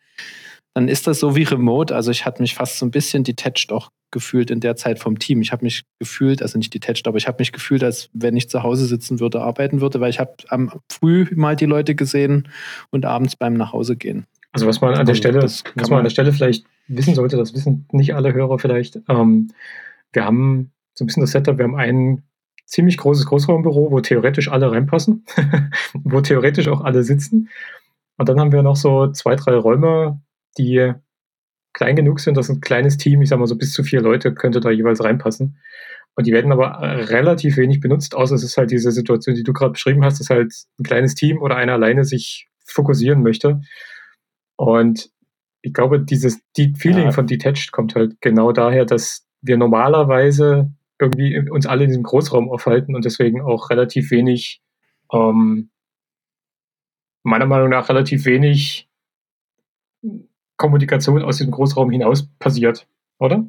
dann 0.74 0.88
ist 0.88 1.08
das 1.08 1.20
so 1.20 1.36
wie 1.36 1.44
remote. 1.44 1.96
Also 1.96 2.12
ich 2.12 2.26
hatte 2.26 2.42
mich 2.42 2.56
fast 2.56 2.80
so 2.80 2.86
ein 2.86 2.92
bisschen 2.92 3.24
detached 3.24 3.72
auch 3.72 3.90
gefühlt 4.12 4.52
in 4.52 4.60
der 4.60 4.76
Zeit 4.76 5.00
vom 5.00 5.20
Team. 5.20 5.42
Ich 5.42 5.52
habe 5.52 5.66
mich 5.66 5.84
gefühlt, 6.00 6.42
also 6.42 6.58
nicht 6.58 6.74
detached, 6.74 7.08
aber 7.08 7.18
ich 7.18 7.28
habe 7.28 7.38
mich 7.40 7.52
gefühlt, 7.52 7.84
als 7.84 8.10
wenn 8.14 8.38
ich 8.38 8.50
zu 8.50 8.64
Hause 8.64 8.86
sitzen 8.86 9.20
würde, 9.20 9.42
arbeiten 9.42 9.82
würde, 9.82 10.00
weil 10.00 10.10
ich 10.10 10.20
habe 10.20 10.36
am 10.50 10.72
früh 10.90 11.28
mal 11.36 11.56
die 11.56 11.66
Leute 11.66 11.96
gesehen 11.96 12.48
und 12.92 13.06
abends 13.06 13.36
beim 13.36 13.54
Nachhausegehen. 13.54 14.26
Also 14.52 14.68
was 14.68 14.82
man 14.82 14.92
an 14.92 15.06
der 15.06 15.14
also 15.14 15.16
Stelle, 15.16 15.42
was 15.42 15.90
man 15.90 16.00
an 16.00 16.04
der 16.04 16.12
Stelle 16.12 16.32
vielleicht 16.32 16.66
wissen 16.88 17.16
sollte, 17.16 17.38
das 17.38 17.54
wissen 17.56 17.88
nicht 17.92 18.14
alle 18.14 18.34
Hörer 18.34 18.60
vielleicht. 18.60 19.00
Ähm, 19.10 19.50
wir 20.12 20.26
haben 20.26 20.72
so 20.94 21.04
ein 21.04 21.08
bisschen 21.08 21.22
das 21.22 21.32
Setup, 21.32 21.58
wir 21.58 21.66
haben 21.66 21.76
ein 21.76 22.24
ziemlich 22.66 22.98
großes 22.98 23.26
Großraumbüro, 23.26 23.92
wo 23.92 24.00
theoretisch 24.00 24.50
alle 24.50 24.72
reinpassen, 24.72 25.26
wo 26.04 26.22
theoretisch 26.22 26.68
auch 26.68 26.82
alle 26.82 27.04
sitzen. 27.04 27.50
Und 28.18 28.30
dann 28.30 28.40
haben 28.40 28.52
wir 28.52 28.62
noch 28.62 28.76
so 28.76 29.12
zwei, 29.12 29.36
drei 29.36 29.56
Räume, 29.56 30.22
die 30.58 30.94
klein 31.74 31.96
genug 31.96 32.20
sind, 32.20 32.38
dass 32.38 32.50
ein 32.50 32.62
kleines 32.62 32.98
Team, 32.98 33.22
ich 33.22 33.30
sag 33.30 33.40
mal 33.40 33.48
so 33.48 33.58
bis 33.58 33.74
zu 33.74 33.84
vier 33.84 34.02
Leute, 34.02 34.34
könnte 34.34 34.60
da 34.60 34.70
jeweils 34.70 35.04
reinpassen. 35.04 35.58
Und 36.16 36.28
die 36.28 36.32
werden 36.32 36.52
aber 36.52 36.80
relativ 37.10 37.58
wenig 37.58 37.80
benutzt, 37.80 38.14
außer 38.16 38.36
es 38.36 38.44
ist 38.44 38.58
halt 38.58 38.70
diese 38.70 38.92
Situation, 38.92 39.36
die 39.36 39.44
du 39.44 39.52
gerade 39.52 39.72
beschrieben 39.72 40.06
hast, 40.06 40.20
dass 40.20 40.30
halt 40.30 40.54
ein 40.80 40.84
kleines 40.84 41.16
Team 41.16 41.42
oder 41.42 41.56
einer 41.56 41.74
alleine 41.74 42.06
sich 42.06 42.48
fokussieren 42.66 43.24
möchte. 43.24 43.62
Und 44.56 45.10
ich 45.64 45.74
glaube, 45.74 46.00
dieses 46.00 46.40
Deep 46.56 46.78
Feeling 46.78 47.06
ja. 47.06 47.12
von 47.12 47.26
Detached 47.26 47.72
kommt 47.72 47.96
halt 47.96 48.22
genau 48.22 48.52
daher, 48.52 48.86
dass 48.86 49.26
wir 49.42 49.58
normalerweise 49.58 50.72
irgendwie 51.00 51.50
uns 51.50 51.66
alle 51.66 51.86
in 51.86 51.90
diesem 51.90 52.04
Großraum 52.04 52.50
aufhalten 52.50 52.96
und 52.96 53.06
deswegen 53.06 53.42
auch 53.42 53.70
relativ 53.70 54.12
wenig, 54.12 54.62
ähm, 55.12 55.72
meiner 57.24 57.46
Meinung 57.46 57.70
nach 57.70 57.90
relativ 57.90 58.26
wenig 58.26 58.90
Kommunikation 60.64 61.22
aus 61.24 61.36
diesem 61.36 61.52
Großraum 61.52 61.92
hinaus 61.92 62.26
passiert, 62.40 62.88
oder? 63.20 63.44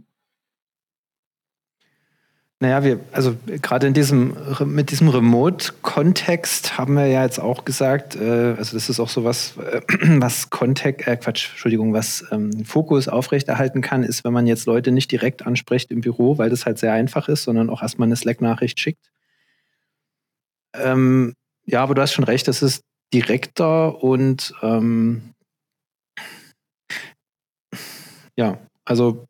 Naja, 2.59 2.83
wir, 2.83 2.99
also 3.12 3.37
gerade 3.62 3.87
in 3.87 3.94
diesem, 3.94 4.37
mit 4.64 4.90
diesem 4.90 5.09
Remote-Kontext 5.09 6.76
haben 6.76 6.94
wir 6.94 7.06
ja 7.06 7.23
jetzt 7.23 7.38
auch 7.38 7.64
gesagt, 7.64 8.16
äh, 8.16 8.54
also 8.59 8.75
das 8.75 8.88
ist 8.88 8.99
auch 8.99 9.09
so 9.09 9.23
was, 9.23 9.56
äh, 9.59 9.80
was 10.21 10.50
Kontext, 10.50 11.06
äh, 11.06 11.16
Quatsch, 11.16 11.50
Entschuldigung, 11.50 11.92
was 11.92 12.25
ähm, 12.33 12.64
Fokus 12.64 13.06
aufrechterhalten 13.06 13.80
kann, 13.80 14.02
ist, 14.02 14.25
wenn 14.25 14.33
man 14.33 14.49
jetzt 14.49 14.66
Leute 14.66 14.90
nicht 14.90 15.12
direkt 15.12 15.47
anspricht 15.47 15.92
im 15.92 16.00
Büro, 16.00 16.37
weil 16.37 16.50
das 16.50 16.66
halt 16.66 16.78
sehr 16.78 16.94
einfach 16.94 17.28
ist, 17.28 17.44
sondern 17.44 17.71
auch 17.71 17.80
erstmal 17.80 18.09
eine 18.09 18.16
Slack-Nachricht 18.16 18.80
schickt. 18.80 19.09
Ähm, 20.75 21.35
ja, 21.64 21.80
aber 21.80 21.94
du 21.94 22.02
hast 22.02 22.12
schon 22.12 22.25
recht, 22.25 22.49
das 22.49 22.61
ist 22.61 22.83
direkter 23.12 24.02
und 24.02 24.52
ähm, 24.62 25.33
ja, 28.36 28.58
also 28.84 29.26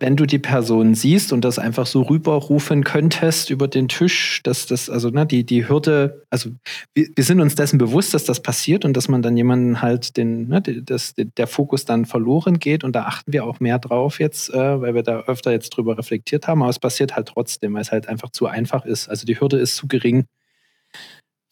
wenn 0.00 0.16
du 0.16 0.26
die 0.26 0.38
Person 0.38 0.94
siehst 0.94 1.32
und 1.32 1.44
das 1.44 1.58
einfach 1.58 1.86
so 1.86 2.02
rüberrufen 2.02 2.84
könntest 2.84 3.50
über 3.50 3.66
den 3.66 3.88
Tisch, 3.88 4.40
dass 4.44 4.66
das, 4.66 4.88
also 4.88 5.10
ne, 5.10 5.26
die, 5.26 5.44
die 5.44 5.68
Hürde, 5.68 6.24
also 6.30 6.50
wir, 6.94 7.08
wir 7.14 7.24
sind 7.24 7.40
uns 7.40 7.54
dessen 7.54 7.78
bewusst, 7.78 8.14
dass 8.14 8.24
das 8.24 8.40
passiert 8.40 8.84
und 8.84 8.96
dass 8.96 9.08
man 9.08 9.22
dann 9.22 9.36
jemanden 9.36 9.82
halt 9.82 10.16
den, 10.16 10.48
ne, 10.48 10.62
das, 10.62 11.14
der 11.16 11.46
Fokus 11.46 11.84
dann 11.84 12.04
verloren 12.04 12.58
geht 12.58 12.84
und 12.84 12.94
da 12.94 13.04
achten 13.04 13.32
wir 13.32 13.44
auch 13.44 13.60
mehr 13.60 13.78
drauf 13.78 14.20
jetzt, 14.20 14.50
äh, 14.50 14.80
weil 14.80 14.94
wir 14.94 15.02
da 15.02 15.20
öfter 15.22 15.50
jetzt 15.50 15.70
drüber 15.70 15.98
reflektiert 15.98 16.46
haben, 16.46 16.62
aber 16.62 16.70
es 16.70 16.78
passiert 16.78 17.16
halt 17.16 17.28
trotzdem, 17.28 17.74
weil 17.74 17.82
es 17.82 17.92
halt 17.92 18.08
einfach 18.08 18.30
zu 18.30 18.46
einfach 18.46 18.84
ist. 18.84 19.08
Also 19.08 19.26
die 19.26 19.40
Hürde 19.40 19.58
ist 19.58 19.74
zu 19.76 19.88
gering, 19.88 20.26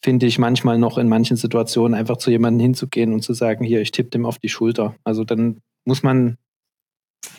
finde 0.01 0.25
ich 0.25 0.39
manchmal 0.39 0.77
noch 0.77 0.97
in 0.97 1.09
manchen 1.09 1.35
Situationen 1.35 1.97
einfach 1.97 2.17
zu 2.17 2.31
jemandem 2.31 2.61
hinzugehen 2.61 3.13
und 3.13 3.23
zu 3.23 3.33
sagen, 3.33 3.65
hier, 3.65 3.81
ich 3.81 3.91
tippe 3.91 4.11
dem 4.11 4.25
auf 4.25 4.37
die 4.37 4.49
Schulter. 4.49 4.95
Also 5.03 5.25
dann 5.25 5.57
muss 5.87 6.03
man 6.03 6.37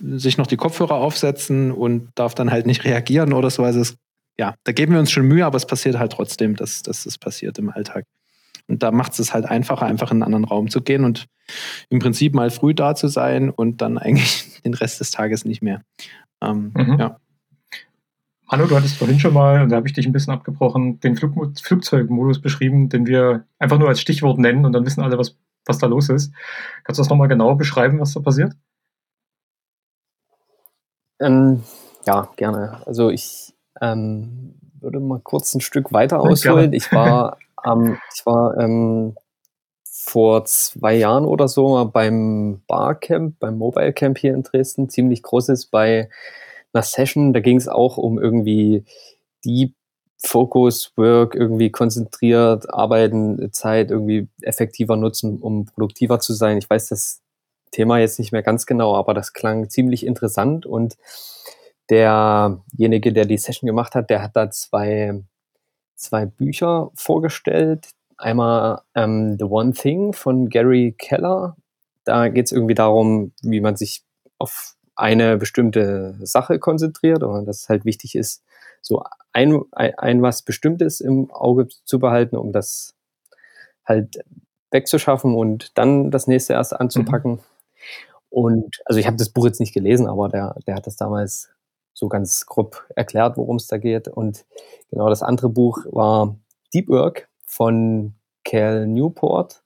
sich 0.01 0.39
noch 0.39 0.47
die 0.47 0.57
Kopfhörer 0.57 0.95
aufsetzen 0.95 1.71
und 1.71 2.11
darf 2.15 2.35
dann 2.35 2.51
halt 2.51 2.67
nicht 2.67 2.85
reagieren 2.85 3.33
oder 3.33 3.51
so. 3.51 3.63
Also 3.63 3.81
es, 3.81 3.97
ja, 4.39 4.55
da 4.65 4.73
geben 4.73 4.93
wir 4.93 5.01
uns 5.01 5.11
schon 5.11 5.27
Mühe, 5.27 5.47
aber 5.47 5.57
es 5.57 5.67
passiert 5.67 5.99
halt 5.99 6.13
trotzdem, 6.13 6.57
dass, 6.57 6.83
dass 6.83 7.07
es 7.07 7.19
passiert 7.19 7.59
im 7.59 7.71
Alltag. 7.71 8.05
Und 8.67 8.83
da 8.83 8.91
macht 8.91 9.19
es 9.19 9.33
halt 9.33 9.47
einfacher, 9.47 9.87
einfach 9.87 10.11
in 10.11 10.17
einen 10.17 10.23
anderen 10.25 10.45
Raum 10.45 10.69
zu 10.69 10.83
gehen 10.83 11.05
und 11.05 11.27
im 11.89 12.01
Prinzip 12.01 12.35
mal 12.35 12.51
früh 12.51 12.75
da 12.75 12.95
zu 12.95 13.09
sein 13.09 13.51
und 13.51 13.81
dann 13.81 13.99
eigentlich 13.99 14.61
den 14.65 14.75
Rest 14.75 15.01
des 15.01 15.11
Tages 15.11 15.45
nicht 15.45 15.63
mehr. 15.63 15.83
Ähm, 16.43 16.73
mhm. 16.75 16.99
Ja. 16.99 17.21
Hanno, 18.49 18.67
du 18.67 18.77
hattest 18.77 18.97
vorhin 18.97 19.21
schon 19.21 19.35
mal, 19.35 19.63
und 19.63 19.69
da 19.71 19.77
habe 19.77 19.87
ich 19.87 19.93
dich 19.93 20.07
ein 20.07 20.13
bisschen 20.13 20.33
abgebrochen, 20.33 21.01
den 21.01 21.17
Flug 21.17 21.35
Flugzeugmodus 21.61 22.41
beschrieben, 22.41 22.89
den 22.89 23.07
wir 23.07 23.45
einfach 23.59 23.79
nur 23.79 23.89
als 23.89 24.01
Stichwort 24.01 24.39
nennen 24.39 24.65
und 24.65 24.73
dann 24.73 24.87
wissen 24.87 25.03
alle, 25.03 25.19
was, 25.19 25.37
was 25.69 25.79
da 25.79 25.87
los 25.87 26.09
ist. 26.09 26.33
Kannst 26.85 26.99
du 26.99 27.03
das 27.03 27.11
nochmal 27.11 27.29
genau 27.29 27.55
beschreiben, 27.55 28.01
was 28.01 28.15
da 28.15 28.21
passiert? 28.21 28.55
Ähm, 31.21 31.63
ja, 32.07 32.29
gerne. 32.37 32.81
Also 32.87 33.11
ich 33.11 33.55
ähm, 33.81 34.55
würde 34.81 35.01
mal 35.01 35.21
kurz 35.21 35.55
ein 35.55 35.61
Stück 35.61 35.93
weiter 35.93 36.21
ausholen. 36.21 36.73
Ich 36.79 36.91
war, 36.93 37.39
ähm, 37.67 37.99
ich 38.15 38.25
war 38.25 38.55
vor 40.09 40.45
zwei 40.47 40.95
Jahren 40.95 41.25
oder 41.25 41.49
so 41.49 41.85
beim 41.93 42.63
Barcamp, 42.67 43.39
beim 43.41 43.59
Mobile 43.59 43.93
Camp 43.93 44.19
hier 44.19 44.33
in 44.33 44.43
Dresden, 44.43 44.89
ziemlich 44.89 45.23
großes 45.23 45.67
bei 45.67 46.09
einer 46.73 46.83
Session. 46.83 47.33
Da 47.33 47.41
ging 47.41 47.59
es 47.59 47.69
auch 47.69 47.99
um 47.99 48.19
irgendwie 48.19 48.85
Deep 49.45 49.75
Focus, 50.19 50.93
Work, 50.97 51.35
irgendwie 51.35 51.71
konzentriert 51.71 52.73
arbeiten, 52.73 53.53
Zeit 53.53 53.91
irgendwie 53.91 54.29
effektiver 54.43 54.97
nutzen, 54.97 55.39
um 55.41 55.67
produktiver 55.67 56.19
zu 56.21 56.35
sein. 56.35 56.59
Ich 56.59 56.69
weiß 56.69 56.89
das 56.89 57.23
Thema 57.71 57.99
jetzt 57.99 58.19
nicht 58.19 58.33
mehr 58.33 58.43
ganz 58.43 58.67
genau, 58.67 58.97
aber 58.97 59.15
das 59.15 59.33
klang 59.33 59.71
ziemlich 59.71 60.05
interessant 60.05 60.67
und 60.67 60.97
derjenige, 61.91 63.13
der 63.13 63.25
die 63.25 63.39
Session 63.39 63.67
gemacht 63.67 63.95
hat, 63.95 64.11
der 64.11 64.23
hat 64.23 64.37
da 64.37 64.51
zwei, 64.51 65.23
zwei 65.95 66.27
Bücher 66.27 66.91
vorgestellt. 66.95 67.89
Einmal 68.17 68.83
ähm, 68.95 69.37
The 69.39 69.45
One 69.45 69.73
Thing 69.73 70.13
von 70.13 70.49
Gary 70.49 70.95
Keller. 70.99 71.57
Da 72.05 72.29
geht 72.29 72.47
es 72.47 72.53
irgendwie 72.53 72.75
darum, 72.75 73.33
wie 73.43 73.61
man 73.61 73.77
sich 73.77 74.03
auf 74.39 74.75
eine 74.99 75.37
bestimmte 75.37 76.17
Sache 76.21 76.59
konzentriert 76.59 77.23
und 77.23 77.47
dass 77.47 77.63
es 77.63 77.69
halt 77.69 77.85
wichtig 77.85 78.17
ist, 78.17 78.43
so 78.83 79.05
ein, 79.33 79.63
ein, 79.73 79.95
ein 79.97 80.23
was 80.23 80.43
Bestimmtes 80.43 81.01
im 81.01 81.31
Auge 81.31 81.69
zu 81.69 81.99
behalten, 81.99 82.37
um 82.37 82.53
das 82.53 82.95
halt 83.85 84.19
wegzuschaffen 84.71 85.35
und 85.35 85.77
dann 85.79 86.11
das 86.11 86.27
nächste 86.27 86.55
erst 86.55 86.75
anzupacken. 86.75 87.33
Mhm. 87.33 87.41
Und 88.31 88.83
also 88.85 88.99
ich 88.99 89.07
habe 89.07 89.17
das 89.17 89.31
Buch 89.31 89.47
jetzt 89.47 89.61
nicht 89.61 89.73
gelesen, 89.73 90.07
aber 90.07 90.29
der, 90.29 90.57
der 90.67 90.75
hat 90.75 90.87
das 90.87 90.97
damals 90.97 91.49
so 91.95 92.09
ganz 92.09 92.47
grob 92.47 92.85
erklärt, 92.95 93.37
worum 93.37 93.57
es 93.57 93.69
da 93.69 93.79
geht. 93.79 94.09
Und 94.09 94.45
genau 94.91 95.09
das 95.09 95.23
andere 95.23 95.49
Buch 95.49 95.87
war 95.91 96.37
Deep 96.75 96.89
Work 96.89 97.29
von 97.47 98.15
Cal 98.45 98.87
Newport. 98.87 99.63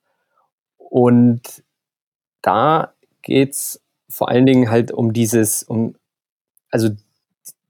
Und 0.76 1.64
da 2.42 2.92
geht 3.22 3.52
es 3.52 3.82
vor 4.12 4.28
allen 4.28 4.46
Dingen 4.46 4.70
halt 4.70 4.92
um 4.92 5.12
dieses, 5.12 5.62
um, 5.62 5.94
also 6.70 6.90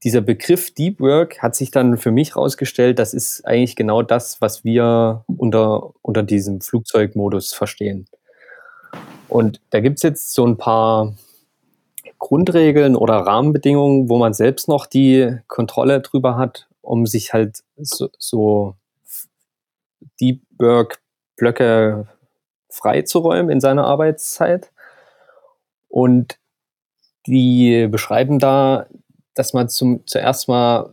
dieser 0.02 0.20
Begriff 0.20 0.74
Deep 0.74 1.00
Work 1.00 1.40
hat 1.40 1.54
sich 1.54 1.70
dann 1.70 1.96
für 1.96 2.10
mich 2.10 2.34
herausgestellt, 2.34 2.98
das 2.98 3.14
ist 3.14 3.46
eigentlich 3.46 3.76
genau 3.76 4.02
das, 4.02 4.40
was 4.40 4.64
wir 4.64 5.24
unter, 5.26 5.92
unter 6.02 6.24
diesem 6.24 6.60
Flugzeugmodus 6.60 7.54
verstehen. 7.54 8.06
Und 9.28 9.60
da 9.70 9.80
gibt 9.80 9.98
es 9.98 10.02
jetzt 10.02 10.34
so 10.34 10.44
ein 10.44 10.58
paar 10.58 11.14
Grundregeln 12.18 12.96
oder 12.96 13.14
Rahmenbedingungen, 13.14 14.08
wo 14.08 14.18
man 14.18 14.34
selbst 14.34 14.68
noch 14.68 14.86
die 14.86 15.38
Kontrolle 15.46 16.00
drüber 16.00 16.36
hat, 16.36 16.68
um 16.80 17.06
sich 17.06 17.32
halt 17.32 17.62
so, 17.76 18.10
so 18.18 18.74
Deep 20.20 20.42
Work 20.58 21.00
Blöcke 21.36 22.08
freizuräumen 22.68 23.50
in 23.50 23.60
seiner 23.60 23.84
Arbeitszeit. 23.84 24.71
Und 25.92 26.38
die 27.26 27.86
beschreiben 27.88 28.38
da 28.40 28.86
dass 29.34 29.52
man 29.52 29.68
zum, 29.68 30.06
zuerst 30.06 30.48
mal 30.48 30.92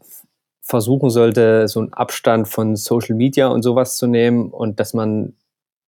versuchen 0.61 1.09
sollte, 1.09 1.67
so 1.67 1.79
einen 1.79 1.93
Abstand 1.93 2.47
von 2.47 2.75
Social 2.75 3.15
Media 3.15 3.47
und 3.47 3.63
sowas 3.63 3.97
zu 3.97 4.07
nehmen 4.07 4.51
und 4.51 4.79
dass 4.79 4.93
man, 4.93 5.35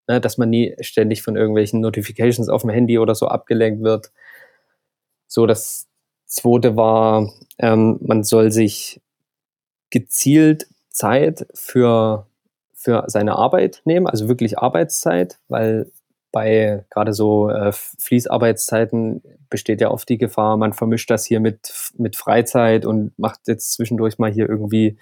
ne, 0.07 0.19
dass 0.19 0.37
man 0.37 0.49
nie 0.49 0.75
ständig 0.81 1.21
von 1.21 1.35
irgendwelchen 1.35 1.81
Notifications 1.81 2.49
auf 2.49 2.61
dem 2.61 2.71
Handy 2.71 2.97
oder 2.97 3.15
so 3.15 3.27
abgelenkt 3.27 3.83
wird. 3.83 4.11
So, 5.27 5.45
das 5.45 5.87
zweite 6.25 6.75
war, 6.75 7.31
ähm, 7.59 7.99
man 8.01 8.23
soll 8.23 8.51
sich 8.51 9.01
gezielt 9.91 10.67
Zeit 10.89 11.45
für, 11.53 12.25
für 12.73 13.03
seine 13.07 13.35
Arbeit 13.35 13.81
nehmen, 13.85 14.07
also 14.07 14.27
wirklich 14.27 14.57
Arbeitszeit, 14.57 15.37
weil 15.47 15.91
bei 16.31 16.85
gerade 16.89 17.13
so 17.13 17.49
äh, 17.49 17.71
Fließarbeitszeiten 17.71 19.21
besteht 19.49 19.81
ja 19.81 19.91
oft 19.91 20.07
die 20.07 20.17
Gefahr, 20.17 20.57
man 20.57 20.73
vermischt 20.73 21.09
das 21.09 21.25
hier 21.25 21.39
mit, 21.39 21.91
mit 21.97 22.15
Freizeit 22.15 22.85
und 22.85 23.17
macht 23.17 23.47
jetzt 23.47 23.73
zwischendurch 23.73 24.17
mal 24.17 24.31
hier 24.31 24.47
irgendwie 24.47 24.97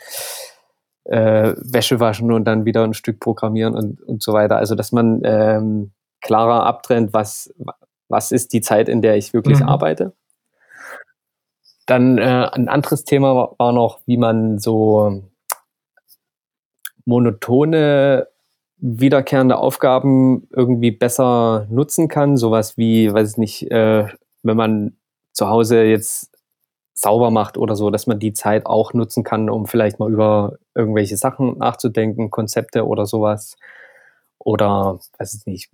äh, 1.06 1.54
Wäsche 1.58 2.00
waschen 2.00 2.32
und 2.32 2.46
dann 2.46 2.66
wieder 2.66 2.84
ein 2.84 2.94
Stück 2.94 3.20
programmieren 3.20 3.76
und, 3.76 4.02
und 4.02 4.24
so 4.24 4.34
weiter. 4.34 4.58
Also 4.58 4.76
dass 4.76 4.92
man 4.92 5.22
ähm, 5.24 5.92
klarer 6.22 6.66
abtrennt, 6.66 7.14
was, 7.14 7.54
was 8.08 8.32
ist 8.32 8.54
die 8.54 8.62
Zeit, 8.62 8.90
in 8.90 9.02
der 9.02 9.16
ich 9.16 9.34
wirklich 9.34 9.60
mhm. 9.60 9.70
arbeite. 9.70 10.14
Dann 11.86 12.18
äh, 12.18 12.50
ein 12.52 12.70
anderes 12.70 13.04
Thema 13.04 13.36
war, 13.36 13.56
war 13.58 13.72
noch, 13.72 14.00
wie 14.06 14.18
man 14.18 14.60
so 14.60 15.24
monotone 17.06 18.28
wiederkehrende 18.82 19.58
Aufgaben 19.58 20.48
irgendwie 20.52 20.92
besser 20.92 21.68
nutzen 21.70 22.08
kann. 22.08 22.38
Sowas 22.38 22.78
wie, 22.78 23.14
weiß 23.14 23.32
ich 23.32 23.38
nicht, 23.38 23.72
äh, 23.72 24.08
wenn 24.44 24.58
man 24.58 24.98
zu 25.34 25.50
Hause 25.50 25.84
jetzt 25.84 26.32
sauber 26.94 27.32
macht 27.32 27.58
oder 27.58 27.76
so, 27.76 27.90
dass 27.90 28.08
man 28.08 28.20
die 28.20 28.34
Zeit 28.34 28.66
auch 28.66 28.94
nutzen 28.94 29.24
kann, 29.24 29.50
um 29.50 29.66
vielleicht 29.66 30.00
mal 30.00 30.12
über 30.12 30.58
irgendwelche 30.76 31.18
Sachen 31.18 31.58
nachzudenken, 31.58 32.30
Konzepte 32.30 32.86
oder 32.86 33.06
sowas. 33.06 33.56
Oder, 34.38 35.00
weiß 35.18 35.34
ich 35.36 35.46
nicht, 35.46 35.70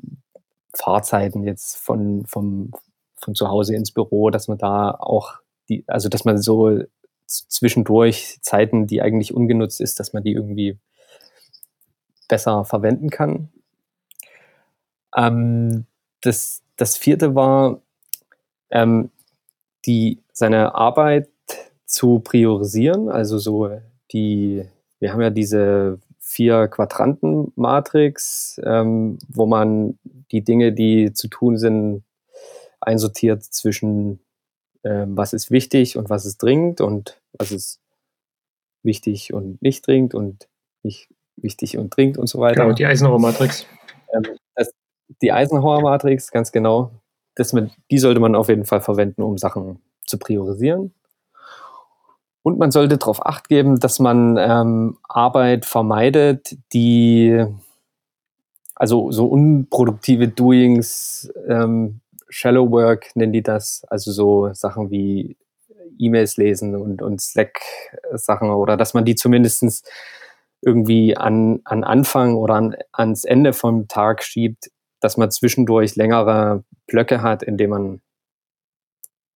Fahrzeiten 0.74 1.44
jetzt 1.44 1.78
von, 1.78 2.26
vom, 2.26 2.72
von 3.16 3.36
zu 3.36 3.48
Hause 3.50 3.76
ins 3.76 3.92
Büro, 3.92 4.30
dass 4.30 4.48
man 4.48 4.58
da 4.58 4.92
auch 4.92 5.36
die, 5.70 5.84
also 5.88 6.10
dass 6.10 6.26
man 6.26 6.38
so 6.40 6.80
zwischendurch 7.28 8.38
Zeiten, 8.42 8.86
die 8.86 9.02
eigentlich 9.02 9.34
ungenutzt 9.34 9.82
ist, 9.82 10.00
dass 10.00 10.14
man 10.14 10.24
die 10.24 10.34
irgendwie 10.34 10.78
besser 12.28 12.66
verwenden 12.66 13.10
kann. 13.10 13.50
Ähm, 15.16 15.86
das, 16.22 16.62
das 16.76 16.98
vierte 16.98 17.36
war, 17.36 17.82
ähm, 18.70 19.12
die, 19.86 20.20
seine 20.34 20.76
Arbeit 20.76 21.30
zu 21.86 22.20
priorisieren, 22.20 23.10
also 23.10 23.38
so 23.38 23.70
die, 24.12 24.66
wir 25.00 25.14
haben 25.14 25.22
ja 25.22 25.30
diese 25.30 26.00
vier 26.20 26.68
Quadranten-Matrix, 26.68 28.60
ähm, 28.64 29.20
wo 29.30 29.46
man 29.46 30.00
die 30.32 30.44
Dinge, 30.44 30.74
die 30.74 31.14
zu 31.14 31.28
tun 31.28 31.58
sind, 31.58 32.04
einsortiert 32.82 33.44
zwischen 33.44 34.20
ähm, 34.84 35.16
was 35.18 35.34
ist 35.34 35.52
wichtig 35.52 35.98
und 35.98 36.10
was 36.10 36.26
ist 36.26 36.42
dringend 36.42 36.82
und 36.82 37.22
was 37.34 37.52
ist 37.52 37.80
wichtig 38.84 39.34
und 39.34 39.62
nicht 39.62 39.86
dringend 39.88 40.14
und 40.14 40.48
nicht 40.84 41.10
wichtig 41.38 41.78
und 41.78 41.96
dringend 41.96 42.18
und 42.18 42.28
so 42.28 42.40
weiter. 42.40 42.64
Genau, 42.64 42.74
die 42.74 42.86
Eisenhower-Matrix. 42.86 43.66
Ähm, 44.14 44.24
die 45.22 45.32
Eisenhower-Matrix, 45.32 46.32
ganz 46.32 46.52
genau. 46.52 46.92
Das 47.36 47.54
mit, 47.54 47.72
die 47.92 47.98
sollte 47.98 48.20
man 48.20 48.36
auf 48.36 48.50
jeden 48.50 48.66
Fall 48.66 48.82
verwenden, 48.82 49.22
um 49.22 49.38
Sachen 49.38 49.80
zu 50.06 50.18
priorisieren. 50.18 50.94
Und 52.44 52.60
man 52.60 52.72
sollte 52.72 52.98
darauf 52.98 53.26
acht 53.26 53.50
geben, 53.50 53.80
dass 53.80 54.00
man 54.00 54.38
ähm, 54.38 54.98
Arbeit 55.04 55.66
vermeidet, 55.66 56.56
die 56.74 57.44
also 58.76 59.12
so 59.12 59.26
unproduktive 59.26 60.28
Doings, 60.28 61.32
ähm, 61.48 62.02
Shallow 62.30 62.70
Work 62.72 63.16
nennen 63.16 63.34
die 63.34 63.42
das, 63.42 63.86
also 63.90 64.12
so 64.12 64.54
Sachen 64.54 64.92
wie 64.92 65.38
E-Mails 65.98 66.38
lesen 66.38 66.76
und, 66.76 67.02
und 67.02 67.22
Slack-Sachen 67.22 68.50
oder 68.50 68.76
dass 68.76 68.94
man 68.94 69.06
die 69.06 69.16
zumindestens 69.16 69.84
irgendwie 70.66 71.16
an, 71.16 71.62
an 71.64 71.84
Anfang 71.84 72.36
oder 72.36 72.56
an, 72.56 72.76
ans 72.92 73.24
Ende 73.24 73.54
vom 73.54 73.88
Tag 73.88 74.24
schiebt, 74.24 74.72
dass 75.00 75.16
man 75.16 75.30
zwischendurch 75.30 75.96
längere 75.96 76.64
Blöcke 76.88 77.22
hat, 77.22 77.44
in 77.44 77.58
denen 77.58 77.70
man 77.70 78.02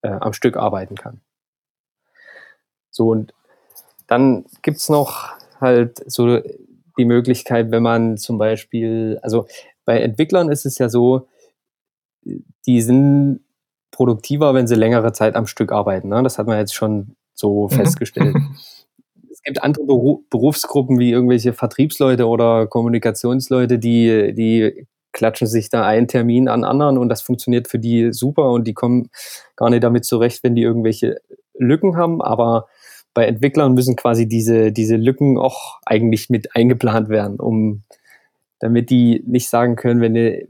äh, 0.01 0.09
am 0.09 0.33
Stück 0.33 0.57
arbeiten 0.57 0.95
kann. 0.95 1.21
So, 2.89 3.11
und 3.11 3.33
dann 4.07 4.45
gibt 4.63 4.77
es 4.77 4.89
noch 4.89 5.29
halt 5.61 6.01
so 6.11 6.41
die 6.97 7.05
Möglichkeit, 7.05 7.69
wenn 7.69 7.83
man 7.83 8.17
zum 8.17 8.39
Beispiel, 8.39 9.19
also 9.21 9.47
bei 9.85 10.01
Entwicklern 10.01 10.49
ist 10.49 10.65
es 10.65 10.79
ja 10.79 10.89
so, 10.89 11.27
die 12.65 12.81
sind 12.81 13.41
produktiver, 13.91 14.55
wenn 14.55 14.65
sie 14.65 14.75
längere 14.75 15.13
Zeit 15.13 15.35
am 15.35 15.45
Stück 15.45 15.71
arbeiten. 15.71 16.09
Ne? 16.09 16.23
Das 16.23 16.39
hat 16.39 16.47
man 16.47 16.57
jetzt 16.57 16.73
schon 16.73 17.15
so 17.35 17.67
mhm. 17.67 17.69
festgestellt. 17.69 18.35
es 19.49 19.53
gibt 19.53 19.63
andere 19.63 19.85
Berufsgruppen 20.29 20.99
wie 20.99 21.11
irgendwelche 21.11 21.53
Vertriebsleute 21.53 22.27
oder 22.27 22.67
Kommunikationsleute, 22.67 23.79
die, 23.79 24.33
die 24.35 24.85
klatschen 25.11 25.47
sich 25.47 25.69
da 25.69 25.85
einen 25.85 26.07
Termin 26.07 26.47
an 26.47 26.63
anderen 26.63 26.99
und 26.99 27.09
das 27.09 27.23
funktioniert 27.23 27.67
für 27.67 27.79
die 27.79 28.13
super 28.13 28.51
und 28.51 28.67
die 28.67 28.75
kommen 28.75 29.09
gar 29.55 29.71
nicht 29.71 29.83
damit 29.83 30.05
zurecht, 30.05 30.43
wenn 30.43 30.53
die 30.53 30.61
irgendwelche 30.61 31.17
Lücken 31.57 31.97
haben. 31.97 32.21
Aber 32.21 32.67
bei 33.15 33.25
Entwicklern 33.25 33.73
müssen 33.73 33.95
quasi 33.95 34.27
diese, 34.27 34.71
diese 34.71 34.97
Lücken 34.97 35.39
auch 35.39 35.79
eigentlich 35.83 36.29
mit 36.29 36.55
eingeplant 36.55 37.09
werden, 37.09 37.39
um 37.39 37.81
damit 38.59 38.91
die 38.91 39.23
nicht 39.25 39.49
sagen 39.49 39.75
können, 39.75 39.99
wenn 39.99 40.13
die, 40.13 40.47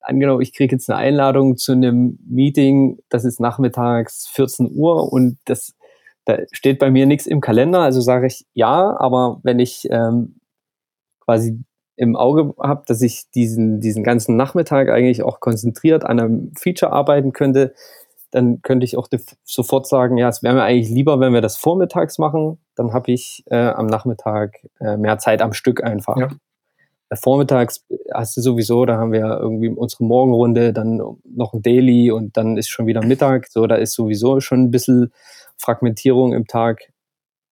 angenommen, 0.00 0.40
ich 0.40 0.54
kriege 0.54 0.74
jetzt 0.74 0.88
eine 0.88 0.98
Einladung 0.98 1.58
zu 1.58 1.72
einem 1.72 2.18
Meeting, 2.26 2.98
das 3.10 3.26
ist 3.26 3.40
nachmittags 3.40 4.26
14 4.28 4.70
Uhr 4.74 5.12
und 5.12 5.36
das 5.44 5.74
da 6.28 6.36
steht 6.52 6.78
bei 6.78 6.90
mir 6.90 7.06
nichts 7.06 7.26
im 7.26 7.40
Kalender, 7.40 7.80
also 7.80 8.02
sage 8.02 8.26
ich 8.26 8.44
ja, 8.52 8.94
aber 9.00 9.40
wenn 9.44 9.58
ich 9.58 9.88
ähm, 9.90 10.34
quasi 11.20 11.58
im 11.96 12.16
Auge 12.16 12.52
habe, 12.60 12.82
dass 12.86 13.00
ich 13.00 13.30
diesen, 13.34 13.80
diesen 13.80 14.04
ganzen 14.04 14.36
Nachmittag 14.36 14.90
eigentlich 14.90 15.22
auch 15.22 15.40
konzentriert 15.40 16.04
an 16.04 16.20
einem 16.20 16.52
Feature 16.54 16.92
arbeiten 16.92 17.32
könnte, 17.32 17.72
dann 18.30 18.60
könnte 18.60 18.84
ich 18.84 18.98
auch 18.98 19.08
sofort 19.42 19.86
sagen, 19.86 20.18
ja, 20.18 20.28
es 20.28 20.42
wäre 20.42 20.54
mir 20.54 20.64
eigentlich 20.64 20.90
lieber, 20.90 21.18
wenn 21.18 21.32
wir 21.32 21.40
das 21.40 21.56
vormittags 21.56 22.18
machen, 22.18 22.58
dann 22.74 22.92
habe 22.92 23.10
ich 23.10 23.42
äh, 23.46 23.56
am 23.56 23.86
Nachmittag 23.86 24.58
äh, 24.80 24.98
mehr 24.98 25.18
Zeit 25.18 25.40
am 25.40 25.54
Stück 25.54 25.82
einfach. 25.82 26.18
Ja. 26.18 26.28
Äh, 27.08 27.16
vormittags 27.16 27.86
hast 28.12 28.36
du 28.36 28.42
sowieso, 28.42 28.84
da 28.84 28.98
haben 28.98 29.12
wir 29.12 29.38
irgendwie 29.40 29.70
unsere 29.70 30.04
Morgenrunde, 30.04 30.74
dann 30.74 31.00
noch 31.24 31.54
ein 31.54 31.62
Daily 31.62 32.10
und 32.10 32.36
dann 32.36 32.58
ist 32.58 32.68
schon 32.68 32.86
wieder 32.86 33.02
Mittag. 33.02 33.46
So, 33.48 33.66
da 33.66 33.76
ist 33.76 33.94
sowieso 33.94 34.40
schon 34.40 34.64
ein 34.64 34.70
bisschen 34.70 35.10
Fragmentierung 35.58 36.32
im 36.32 36.46
Tag. 36.46 36.92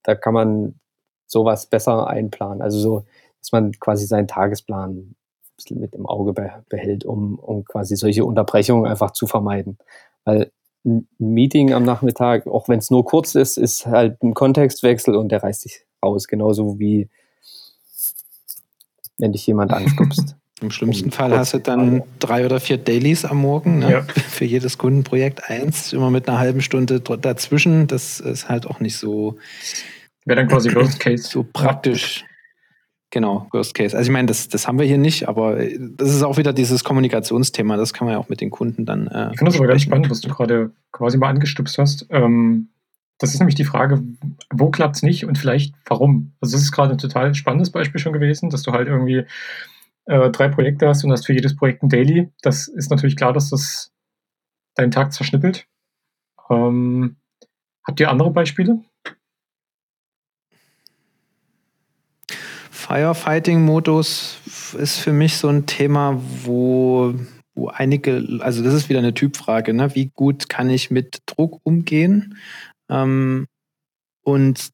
Da 0.02 0.14
kann 0.14 0.34
man 0.34 0.80
sowas 1.26 1.66
besser 1.66 2.06
einplanen. 2.06 2.62
Also 2.62 2.78
so, 2.78 3.04
dass 3.40 3.52
man 3.52 3.72
quasi 3.72 4.06
seinen 4.06 4.28
Tagesplan 4.28 4.90
ein 4.90 5.16
bisschen 5.56 5.80
mit 5.80 5.94
im 5.94 6.06
Auge 6.06 6.32
behält, 6.68 7.04
um, 7.04 7.38
um 7.38 7.64
quasi 7.64 7.96
solche 7.96 8.24
Unterbrechungen 8.24 8.86
einfach 8.90 9.10
zu 9.10 9.26
vermeiden. 9.26 9.78
Weil 10.24 10.52
ein 10.84 11.08
Meeting 11.18 11.72
am 11.72 11.82
Nachmittag, 11.82 12.46
auch 12.46 12.68
wenn 12.68 12.78
es 12.78 12.90
nur 12.90 13.04
kurz 13.04 13.34
ist, 13.34 13.56
ist 13.56 13.86
halt 13.86 14.22
ein 14.22 14.34
Kontextwechsel 14.34 15.16
und 15.16 15.30
der 15.30 15.42
reißt 15.42 15.64
dich 15.64 15.84
raus, 16.02 16.28
genauso 16.28 16.78
wie 16.78 17.08
wenn 19.18 19.32
dich 19.32 19.46
jemand 19.46 19.72
anstupst. 19.72 20.36
Im 20.62 20.70
schlimmsten 20.70 21.10
Fall 21.10 21.36
hast 21.36 21.52
du 21.52 21.58
dann 21.58 22.02
drei 22.18 22.46
oder 22.46 22.60
vier 22.60 22.78
Dailies 22.78 23.26
am 23.26 23.38
Morgen, 23.38 23.80
ne? 23.80 23.90
ja. 23.90 24.02
für 24.28 24.46
jedes 24.46 24.78
Kundenprojekt 24.78 25.50
eins, 25.50 25.92
immer 25.92 26.10
mit 26.10 26.28
einer 26.28 26.38
halben 26.38 26.62
Stunde 26.62 27.00
dazwischen. 27.00 27.86
Das 27.86 28.20
ist 28.20 28.48
halt 28.48 28.66
auch 28.66 28.80
nicht 28.80 28.96
so. 28.96 29.36
Wäre 30.24 30.40
dann 30.40 30.48
quasi 30.48 30.74
Worst 30.74 30.98
Case. 30.98 31.24
So 31.24 31.44
praktisch. 31.44 32.24
Genau, 33.10 33.46
Worst 33.52 33.74
Case. 33.74 33.96
Also 33.96 34.08
ich 34.08 34.12
meine, 34.12 34.26
das, 34.26 34.48
das 34.48 34.66
haben 34.66 34.78
wir 34.78 34.86
hier 34.86 34.98
nicht, 34.98 35.28
aber 35.28 35.58
das 35.58 36.14
ist 36.14 36.22
auch 36.22 36.38
wieder 36.38 36.54
dieses 36.54 36.84
Kommunikationsthema. 36.84 37.76
Das 37.76 37.92
kann 37.92 38.06
man 38.06 38.14
ja 38.14 38.18
auch 38.18 38.30
mit 38.30 38.40
den 38.40 38.50
Kunden 38.50 38.86
dann. 38.86 39.08
Äh, 39.08 39.30
ich 39.32 39.38
finde 39.38 39.52
das 39.52 39.60
aber 39.60 39.68
ganz 39.68 39.82
spannend, 39.82 40.10
was 40.10 40.22
du 40.22 40.28
gerade 40.30 40.72
quasi 40.90 41.18
mal 41.18 41.28
angestupst 41.28 41.76
hast. 41.76 42.06
Ähm, 42.10 42.68
das 43.18 43.32
ist 43.32 43.40
nämlich 43.40 43.54
die 43.54 43.64
Frage, 43.64 44.02
wo 44.50 44.70
klappt 44.70 44.96
es 44.96 45.02
nicht 45.02 45.24
und 45.26 45.38
vielleicht 45.38 45.74
warum? 45.86 46.32
Also 46.40 46.56
das 46.56 46.62
ist 46.62 46.72
gerade 46.72 46.92
ein 46.92 46.98
total 46.98 47.34
spannendes 47.34 47.70
Beispiel 47.70 48.00
schon 48.00 48.12
gewesen, 48.12 48.50
dass 48.50 48.62
du 48.62 48.72
halt 48.72 48.88
irgendwie 48.88 49.24
äh, 50.06 50.30
drei 50.30 50.48
Projekte 50.48 50.88
hast 50.88 51.04
und 51.04 51.12
hast 51.12 51.26
für 51.26 51.32
jedes 51.32 51.56
Projekt 51.56 51.82
ein 51.82 51.88
Daily, 51.88 52.32
das 52.42 52.68
ist 52.68 52.90
natürlich 52.90 53.16
klar, 53.16 53.32
dass 53.32 53.50
das 53.50 53.92
deinen 54.74 54.90
Tag 54.90 55.12
zerschnippelt. 55.12 55.66
Ähm, 56.50 57.16
habt 57.84 58.00
ihr 58.00 58.10
andere 58.10 58.30
Beispiele? 58.30 58.80
Firefighting-Modus 62.70 64.74
ist 64.78 64.98
für 64.98 65.12
mich 65.12 65.38
so 65.38 65.48
ein 65.48 65.66
Thema, 65.66 66.20
wo, 66.44 67.14
wo 67.54 67.68
einige, 67.68 68.24
also 68.40 68.62
das 68.62 68.74
ist 68.74 68.88
wieder 68.88 69.00
eine 69.00 69.14
Typfrage, 69.14 69.74
ne? 69.74 69.94
wie 69.96 70.12
gut 70.14 70.48
kann 70.48 70.70
ich 70.70 70.92
mit 70.92 71.18
Druck 71.26 71.60
umgehen? 71.64 72.38
Ähm, 72.88 73.48
und 74.22 74.70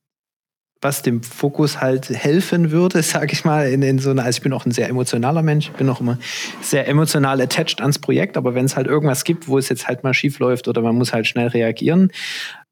was 0.83 1.03
dem 1.03 1.23
Fokus 1.23 1.81
halt 1.81 2.11
helfen 2.11 2.71
würde, 2.71 3.03
sage 3.03 3.33
ich 3.33 3.45
mal, 3.45 3.71
in, 3.71 3.83
in 3.83 3.99
so 3.99 4.11
einer, 4.11 4.25
also 4.25 4.37
ich 4.37 4.42
bin 4.42 4.53
auch 4.53 4.66
ein 4.66 4.73
sehr 4.73 4.88
emotionaler 4.88 5.42
Mensch, 5.42 5.68
ich 5.68 5.77
bin 5.77 5.88
auch 5.88 6.01
immer 6.01 6.18
sehr 6.61 6.87
emotional 6.88 7.40
attached 7.40 7.81
ans 7.81 7.99
Projekt, 7.99 8.37
aber 8.37 8.55
wenn 8.55 8.66
es 8.66 8.77
halt 8.77 8.88
irgendwas 8.88 9.25
gibt, 9.25 9.49
wo 9.49 9.59
es 9.59 9.68
jetzt 9.68 9.88
halt 9.88 10.05
mal 10.05 10.12
schief 10.12 10.38
läuft 10.38 10.68
oder 10.68 10.83
man 10.83 10.97
muss 10.97 11.12
halt 11.12 11.27
schnell 11.27 11.49
reagieren, 11.49 12.11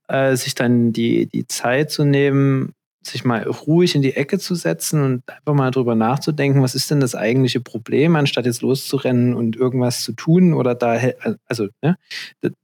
äh, 0.09 0.37
sich 0.37 0.55
dann 0.55 0.93
die, 0.93 1.27
die 1.27 1.47
Zeit 1.47 1.91
zu 1.91 2.05
nehmen, 2.05 2.75
sich 3.03 3.25
mal 3.25 3.45
ruhig 3.45 3.95
in 3.95 4.03
die 4.03 4.15
Ecke 4.15 4.39
zu 4.39 4.55
setzen 4.55 5.03
und 5.03 5.23
einfach 5.27 5.55
mal 5.55 5.71
drüber 5.71 5.95
nachzudenken, 5.95 6.63
was 6.63 6.75
ist 6.75 6.91
denn 6.91 7.01
das 7.01 7.15
eigentliche 7.15 7.61
Problem, 7.61 8.15
anstatt 8.17 8.45
jetzt 8.45 8.61
loszurennen 8.61 9.35
und 9.35 9.57
irgendwas 9.57 10.03
zu 10.03 10.13
tun 10.13 10.53
oder 10.53 10.75
da, 10.75 10.99
also, 11.47 11.69
ne, 11.81 11.97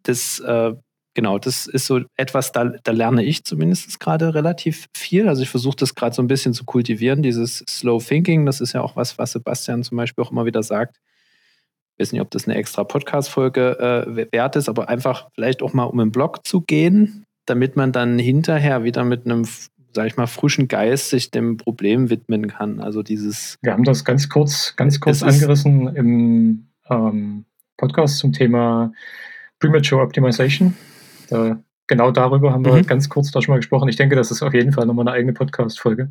das, 0.03 0.41
äh, 0.41 0.75
genau, 1.17 1.39
das 1.39 1.67
ist 1.67 1.87
so 1.87 2.03
etwas, 2.17 2.53
da, 2.53 2.67
da 2.85 2.93
lerne 2.93 3.25
ich 3.25 3.43
zumindest 3.43 3.99
gerade 3.99 4.35
relativ 4.35 4.87
viel. 4.97 5.29
Also 5.29 5.43
ich 5.43 5.49
versuche 5.49 5.77
das 5.77 5.97
gerade 5.97 6.15
so 6.15 6.23
ein 6.23 6.29
bisschen 6.29 6.53
zu 6.53 6.65
kultivieren, 6.65 7.23
dieses 7.23 7.65
Slow 7.69 8.01
Thinking. 8.01 8.47
Das 8.47 8.61
ist 8.61 8.75
ja 8.75 8.83
auch 8.83 8.95
was, 8.95 9.19
was 9.19 9.33
Sebastian 9.33 9.83
zum 9.83 9.97
Beispiel 9.97 10.23
auch 10.23 10.31
immer 10.31 10.45
wieder 10.47 10.63
sagt. 10.63 11.01
Ich 11.97 12.03
weiß 12.03 12.13
nicht, 12.13 12.21
ob 12.21 12.31
das 12.31 12.47
eine 12.47 12.57
extra 12.57 12.85
Podcast-Folge 12.85 14.07
äh, 14.07 14.31
wert 14.31 14.57
ist, 14.57 14.69
aber 14.69 14.91
einfach 14.91 15.29
vielleicht 15.35 15.63
auch 15.63 15.73
mal 15.73 15.85
um 15.85 15.99
einen 15.99 16.13
Blog 16.13 16.47
zu 16.47 16.61
gehen, 16.61 17.25
damit 17.47 17.75
man 17.75 17.91
dann 17.91 18.19
hinterher 18.19 18.85
wieder 18.85 19.03
mit 19.03 19.25
einem, 19.25 19.49
sag 19.95 20.07
ich 20.07 20.19
mal, 20.19 20.27
frischen 20.27 20.69
Geist 20.69 21.09
sich 21.09 21.31
dem 21.31 21.57
Problem 21.57 22.11
widmen 22.11 22.49
kann. 22.49 22.79
Also 22.79 23.03
dieses. 23.03 23.57
Wir 23.63 23.73
haben 23.73 23.85
das 23.85 24.05
ganz 24.05 24.29
kurz, 24.29 24.77
ganz 24.77 25.01
kurz 25.01 25.23
angerissen 25.23 25.97
im 25.97 26.67
ähm, 26.91 27.47
Podcast 27.79 28.19
zum 28.19 28.33
Thema 28.35 28.93
Premature 29.59 30.03
Optimization. 30.03 30.75
Da, 31.29 31.61
genau 31.87 32.11
darüber 32.11 32.53
haben 32.53 32.65
wir 32.65 32.73
mhm. 32.73 32.87
ganz 32.87 33.09
kurz 33.09 33.31
da 33.31 33.41
schon 33.43 33.53
mal 33.53 33.59
gesprochen. 33.59 33.89
Ich 33.89 33.97
denke, 33.97 34.17
das 34.17 34.31
ist 34.31 34.43
auf 34.43 34.55
jeden 34.55 34.73
Fall 34.73 34.87
nochmal 34.87 35.07
eine 35.07 35.17
eigene 35.17 35.33
Podcast-Folge. 35.33 36.11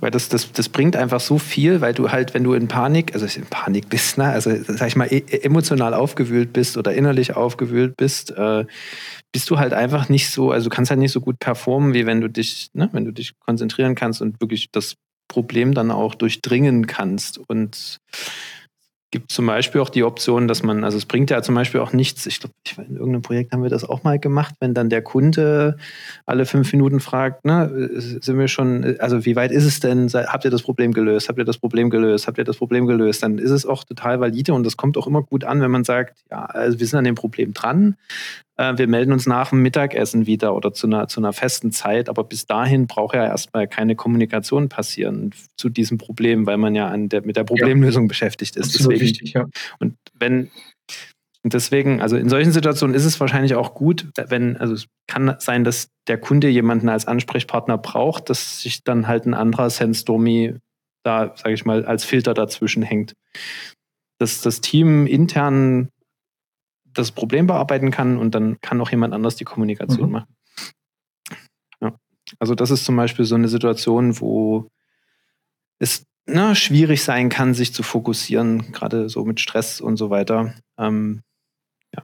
Weil 0.00 0.10
das, 0.10 0.28
das, 0.28 0.52
das 0.52 0.68
bringt 0.68 0.96
einfach 0.96 1.20
so 1.20 1.38
viel, 1.38 1.80
weil 1.80 1.94
du 1.94 2.10
halt, 2.10 2.34
wenn 2.34 2.44
du 2.44 2.52
in 2.52 2.68
Panik, 2.68 3.14
also 3.14 3.26
in 3.26 3.46
Panik 3.46 3.88
bist, 3.88 4.18
ne, 4.18 4.24
also 4.24 4.50
sag 4.62 4.88
ich 4.88 4.96
mal, 4.96 5.10
e, 5.10 5.22
emotional 5.42 5.94
aufgewühlt 5.94 6.52
bist 6.52 6.76
oder 6.76 6.92
innerlich 6.92 7.36
aufgewühlt 7.36 7.96
bist, 7.96 8.30
äh, 8.32 8.66
bist 9.32 9.48
du 9.48 9.58
halt 9.58 9.72
einfach 9.72 10.08
nicht 10.08 10.28
so, 10.30 10.50
also 10.50 10.68
du 10.68 10.74
kannst 10.74 10.90
halt 10.90 11.00
nicht 11.00 11.12
so 11.12 11.20
gut 11.20 11.38
performen, 11.38 11.94
wie 11.94 12.04
wenn 12.06 12.20
du 12.20 12.28
dich, 12.28 12.68
ne, 12.74 12.90
wenn 12.92 13.04
du 13.04 13.12
dich 13.12 13.38
konzentrieren 13.40 13.94
kannst 13.94 14.20
und 14.20 14.40
wirklich 14.40 14.70
das 14.72 14.96
Problem 15.28 15.74
dann 15.74 15.90
auch 15.90 16.14
durchdringen 16.14 16.86
kannst. 16.86 17.38
Und 17.38 17.98
gibt 19.14 19.30
zum 19.30 19.46
Beispiel 19.46 19.80
auch 19.80 19.90
die 19.90 20.02
Option, 20.02 20.48
dass 20.48 20.64
man, 20.64 20.82
also 20.82 20.98
es 20.98 21.06
bringt 21.06 21.30
ja 21.30 21.40
zum 21.40 21.54
Beispiel 21.54 21.80
auch 21.80 21.92
nichts, 21.92 22.26
ich 22.26 22.40
glaube, 22.40 22.52
in 22.78 22.96
irgendeinem 22.96 23.22
Projekt 23.22 23.52
haben 23.52 23.62
wir 23.62 23.70
das 23.70 23.84
auch 23.84 24.02
mal 24.02 24.18
gemacht, 24.18 24.56
wenn 24.58 24.74
dann 24.74 24.90
der 24.90 25.02
Kunde 25.02 25.76
alle 26.26 26.46
fünf 26.46 26.72
Minuten 26.72 26.98
fragt, 26.98 27.44
ne, 27.44 27.90
sind 27.94 28.40
wir 28.40 28.48
schon, 28.48 28.96
also 28.98 29.24
wie 29.24 29.36
weit 29.36 29.52
ist 29.52 29.66
es 29.66 29.78
denn, 29.78 30.08
habt 30.08 30.44
ihr 30.44 30.50
das 30.50 30.62
Problem 30.62 30.92
gelöst, 30.92 31.28
habt 31.28 31.38
ihr 31.38 31.44
das 31.44 31.58
Problem 31.58 31.90
gelöst, 31.90 32.26
habt 32.26 32.38
ihr 32.38 32.44
das 32.44 32.56
Problem 32.56 32.88
gelöst, 32.88 33.22
dann 33.22 33.38
ist 33.38 33.52
es 33.52 33.66
auch 33.66 33.84
total 33.84 34.18
valide 34.18 34.52
und 34.52 34.64
das 34.64 34.76
kommt 34.76 34.98
auch 34.98 35.06
immer 35.06 35.22
gut 35.22 35.44
an, 35.44 35.60
wenn 35.60 35.70
man 35.70 35.84
sagt, 35.84 36.24
ja, 36.32 36.46
also 36.46 36.80
wir 36.80 36.86
sind 36.88 36.98
an 36.98 37.04
dem 37.04 37.14
Problem 37.14 37.54
dran, 37.54 37.94
äh, 38.56 38.76
wir 38.76 38.86
melden 38.86 39.12
uns 39.12 39.26
nach 39.26 39.50
dem 39.50 39.62
Mittagessen 39.62 40.26
wieder 40.26 40.54
oder 40.54 40.72
zu 40.72 40.86
einer, 40.86 41.08
zu 41.08 41.20
einer 41.20 41.32
festen 41.32 41.72
Zeit. 41.72 42.08
Aber 42.08 42.24
bis 42.24 42.46
dahin 42.46 42.86
braucht 42.86 43.14
ja 43.14 43.24
erstmal 43.24 43.66
keine 43.66 43.96
Kommunikation 43.96 44.68
passieren 44.68 45.34
zu 45.56 45.68
diesem 45.68 45.98
Problem, 45.98 46.46
weil 46.46 46.56
man 46.56 46.74
ja 46.74 46.88
an 46.88 47.08
der, 47.08 47.24
mit 47.24 47.36
der 47.36 47.44
Problemlösung 47.44 48.04
ja. 48.04 48.08
beschäftigt 48.08 48.56
ist. 48.56 48.78
Deswegen, 48.78 49.00
wichtig, 49.00 49.32
ja. 49.32 49.46
Und 49.78 49.96
wenn, 50.14 50.50
und 51.42 51.52
deswegen, 51.52 52.00
also 52.00 52.16
in 52.16 52.28
solchen 52.28 52.52
Situationen 52.52 52.94
ist 52.94 53.04
es 53.04 53.20
wahrscheinlich 53.20 53.54
auch 53.54 53.74
gut, 53.74 54.06
wenn, 54.28 54.56
also 54.56 54.74
es 54.74 54.86
kann 55.06 55.36
sein, 55.38 55.64
dass 55.64 55.88
der 56.06 56.18
Kunde 56.18 56.48
jemanden 56.48 56.88
als 56.88 57.06
Ansprechpartner 57.06 57.76
braucht, 57.76 58.30
dass 58.30 58.62
sich 58.62 58.82
dann 58.82 59.06
halt 59.06 59.26
ein 59.26 59.34
anderer 59.34 59.68
Sense-Domi 59.68 60.54
da, 61.02 61.34
sage 61.36 61.52
ich 61.52 61.66
mal, 61.66 61.84
als 61.84 62.04
Filter 62.04 62.32
dazwischen 62.32 62.82
hängt. 62.82 63.14
Dass 64.18 64.40
das 64.40 64.60
Team 64.62 65.06
intern 65.06 65.90
das 66.94 67.12
Problem 67.12 67.46
bearbeiten 67.46 67.90
kann 67.90 68.16
und 68.16 68.34
dann 68.34 68.60
kann 68.60 68.80
auch 68.80 68.90
jemand 68.90 69.12
anders 69.12 69.36
die 69.36 69.44
Kommunikation 69.44 70.06
mhm. 70.06 70.12
machen. 70.12 70.36
Ja. 71.80 71.96
Also 72.38 72.54
das 72.54 72.70
ist 72.70 72.84
zum 72.84 72.96
Beispiel 72.96 73.24
so 73.24 73.34
eine 73.34 73.48
Situation, 73.48 74.20
wo 74.20 74.68
es 75.78 76.06
na, 76.26 76.54
schwierig 76.54 77.02
sein 77.02 77.28
kann, 77.28 77.52
sich 77.52 77.74
zu 77.74 77.82
fokussieren, 77.82 78.72
gerade 78.72 79.08
so 79.08 79.24
mit 79.24 79.40
Stress 79.40 79.80
und 79.80 79.96
so 79.96 80.08
weiter. 80.08 80.54
Ähm, 80.78 81.22
ja. 81.94 82.02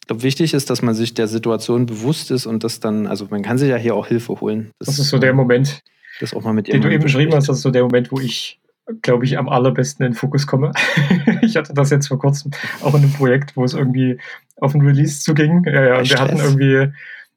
Ich 0.00 0.06
glaube, 0.06 0.22
wichtig 0.22 0.54
ist, 0.54 0.70
dass 0.70 0.80
man 0.80 0.94
sich 0.94 1.12
der 1.12 1.28
Situation 1.28 1.84
bewusst 1.84 2.30
ist 2.30 2.46
und 2.46 2.64
das 2.64 2.80
dann, 2.80 3.06
also 3.06 3.26
man 3.30 3.42
kann 3.42 3.58
sich 3.58 3.68
ja 3.68 3.76
hier 3.76 3.94
auch 3.94 4.06
Hilfe 4.06 4.40
holen. 4.40 4.70
Das, 4.78 4.86
das 4.86 4.98
ist 4.98 5.10
so 5.10 5.18
der 5.18 5.34
Moment, 5.34 5.82
das 6.20 6.32
auch 6.32 6.42
mal 6.42 6.54
mit 6.54 6.68
den 6.68 6.80
du 6.80 6.90
eben 6.90 7.02
beschrieben 7.02 7.34
hast, 7.34 7.48
das 7.48 7.58
ist 7.58 7.62
so 7.62 7.70
der 7.70 7.82
Moment, 7.82 8.10
wo 8.12 8.18
ich 8.18 8.60
glaube 9.02 9.24
ich, 9.24 9.38
am 9.38 9.48
allerbesten 9.48 10.04
in 10.04 10.12
den 10.12 10.16
Fokus 10.16 10.46
komme. 10.46 10.72
ich 11.42 11.56
hatte 11.56 11.74
das 11.74 11.90
jetzt 11.90 12.08
vor 12.08 12.18
kurzem 12.18 12.52
auch 12.82 12.94
in 12.94 13.02
einem 13.02 13.12
Projekt, 13.12 13.56
wo 13.56 13.64
es 13.64 13.74
irgendwie 13.74 14.18
auf 14.56 14.74
ein 14.74 14.82
Release 14.82 15.22
zuging. 15.22 15.64
Ja, 15.64 15.84
ja, 15.84 15.98
und 15.98 16.10
wir 16.10 16.20
hatten 16.20 16.36
irgendwie, 16.38 16.92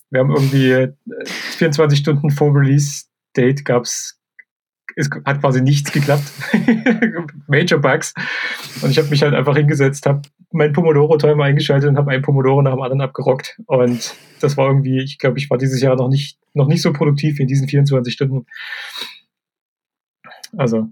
wir 0.10 0.20
haben 0.20 0.32
irgendwie 0.32 0.94
24 1.26 2.00
äh, 2.00 2.02
Stunden 2.02 2.30
vor 2.32 2.54
Release-Date 2.54 3.66
gab 3.66 3.84
es 3.84 4.18
es 4.98 5.10
hat 5.26 5.42
quasi 5.42 5.62
nichts 5.62 5.92
geklappt. 5.92 6.24
Major 7.48 7.80
Bugs. 7.80 8.16
Und 8.82 8.90
ich 8.90 8.98
habe 8.98 9.10
mich 9.10 9.22
halt 9.22 9.36
einfach 9.36 9.56
hingesetzt, 9.56 10.08
habe 10.08 10.24
meinen 10.52 10.74
Pomodoro-Timer 10.74 11.44
eingeschaltet 11.44 11.90
und 11.90 11.98
habe 11.98 12.12
einen 12.12 12.24
Pomodoro 12.24 12.64
nach 12.64 12.72
dem 12.72 12.82
anderen 12.82 13.02
abgerockt. 13.02 13.62
Und 13.68 14.16
das 14.42 14.58
war 14.58 14.68
irgendwie, 14.68 15.04
ich 15.04 15.20
glaube, 15.20 15.38
ich 15.38 15.52
war 15.52 15.60
dieses 15.60 15.82
Jahr 15.82 15.96
noch 15.96 16.10
nicht, 16.10 16.40
noch 16.56 16.68
nicht 16.68 16.82
so 16.82 16.94
produktiv 16.94 17.38
wie 17.38 17.44
in 17.44 17.48
diesen 17.48 17.68
24 17.68 18.12
Stunden. 18.12 18.48
Also 20.58 20.88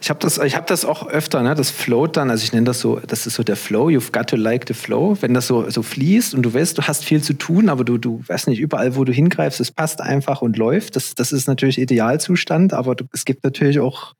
Ich 0.00 0.08
habe 0.08 0.20
das, 0.20 0.38
ich 0.38 0.56
hab 0.56 0.66
das 0.66 0.84
auch 0.84 1.06
öfter, 1.06 1.42
ne? 1.42 1.54
Das 1.54 1.70
float 1.70 2.16
dann, 2.16 2.30
also 2.30 2.42
ich 2.42 2.52
nenne 2.52 2.64
das 2.64 2.80
so, 2.80 2.98
das 3.06 3.26
ist 3.26 3.34
so 3.34 3.42
der 3.42 3.56
Flow, 3.56 3.88
you've 3.88 4.12
got 4.12 4.28
to 4.28 4.36
like 4.36 4.64
the 4.66 4.74
flow. 4.74 5.16
Wenn 5.20 5.34
das 5.34 5.46
so, 5.46 5.68
so 5.68 5.82
fließt 5.82 6.34
und 6.34 6.42
du 6.42 6.54
weißt, 6.54 6.78
du 6.78 6.82
hast 6.82 7.04
viel 7.04 7.22
zu 7.22 7.34
tun, 7.34 7.68
aber 7.68 7.84
du, 7.84 7.98
du 7.98 8.22
weißt 8.26 8.48
nicht, 8.48 8.60
überall, 8.60 8.96
wo 8.96 9.04
du 9.04 9.12
hingreifst, 9.12 9.60
es 9.60 9.70
passt 9.70 10.00
einfach 10.00 10.40
und 10.40 10.56
läuft. 10.56 10.96
Das, 10.96 11.14
das 11.14 11.32
ist 11.32 11.46
natürlich 11.46 11.78
Idealzustand, 11.78 12.72
aber 12.72 12.94
du, 12.94 13.04
es 13.12 13.24
gibt 13.24 13.44
natürlich 13.44 13.78
auch 13.80 14.14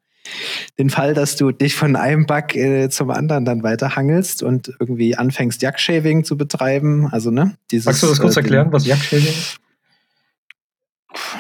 den 0.79 0.91
Fall, 0.91 1.15
dass 1.15 1.37
du 1.37 1.53
dich 1.53 1.75
von 1.75 1.97
einem 1.97 2.27
Bug 2.27 2.55
äh, 2.55 2.89
zum 2.91 3.11
anderen 3.11 3.45
dann 3.45 3.63
weiterhangelst 3.63 4.43
und 4.43 4.73
irgendwie 4.81 5.17
anfängst, 5.17 5.63
Jackshaving 5.63 6.25
zu 6.25 6.37
betreiben. 6.37 7.09
Also, 7.11 7.31
ne? 7.31 7.57
Dieses, 7.71 7.87
Magst 7.87 8.03
du 8.03 8.09
das 8.09 8.21
kurz 8.21 8.37
äh, 8.37 8.41
erklären, 8.41 8.73
was 8.73 8.87
Jackshaving 8.87 9.29
ist? 9.29 9.61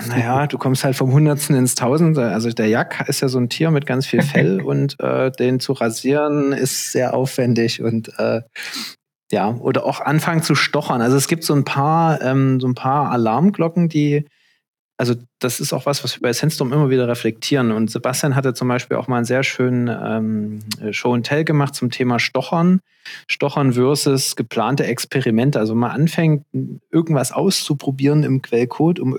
Naja, 0.09 0.47
du 0.47 0.59
kommst 0.59 0.85
halt 0.85 0.97
vom 0.97 1.12
Hundertsten 1.12 1.57
ins 1.57 1.75
Tausende. 1.75 2.31
Also 2.31 2.51
der 2.51 2.69
Jack 2.69 3.05
ist 3.09 3.21
ja 3.21 3.29
so 3.29 3.39
ein 3.39 3.49
Tier 3.49 3.71
mit 3.71 3.87
ganz 3.87 4.07
viel 4.07 4.23
Fell 4.23 4.61
und 4.65 4.99
äh, 5.01 5.31
den 5.31 5.61
zu 5.61 5.73
rasieren 5.73 6.53
ist 6.53 6.93
sehr 6.93 7.15
aufwendig 7.15 7.83
und 7.83 8.19
äh, 8.19 8.43
ja, 9.33 9.55
oder 9.57 9.85
auch 9.85 10.01
anfangen 10.01 10.43
zu 10.43 10.55
stochern. 10.55 11.03
Also 11.03 11.17
es 11.17 11.27
gibt 11.27 11.43
so 11.45 11.55
ein 11.55 11.65
paar, 11.65 12.23
ähm, 12.23 12.61
so 12.61 12.69
ein 12.69 12.75
paar 12.75 13.11
Alarmglocken, 13.11 13.89
die 13.89 14.25
also 14.99 15.15
das 15.41 15.61
ist 15.61 15.73
auch 15.73 15.85
was, 15.85 16.03
was 16.05 16.17
wir 16.17 16.23
bei 16.23 16.33
Sandstorm 16.33 16.73
immer 16.73 16.89
wieder 16.89 17.07
reflektieren. 17.07 17.71
Und 17.71 17.91
Sebastian 17.91 18.35
hatte 18.35 18.55
zum 18.55 18.69
Beispiel 18.69 18.97
auch 18.97 19.09
mal 19.09 19.17
einen 19.17 19.27
sehr 19.27 19.43
schönen 19.43 19.89
ähm, 19.89 20.93
Show 20.93 21.12
and 21.12 21.27
Tell 21.27 21.45
gemacht 21.45 21.75
zum 21.75 21.91
Thema 21.91 22.19
Stochern. 22.19 22.81
Stochern 23.29 23.75
versus 23.75 24.37
geplante 24.37 24.87
Experimente. 24.87 25.59
Also 25.59 25.75
man 25.75 25.91
anfängt, 25.91 26.47
irgendwas 26.91 27.33
auszuprobieren 27.33 28.23
im 28.23 28.41
Quellcode, 28.41 28.99
um 28.99 29.15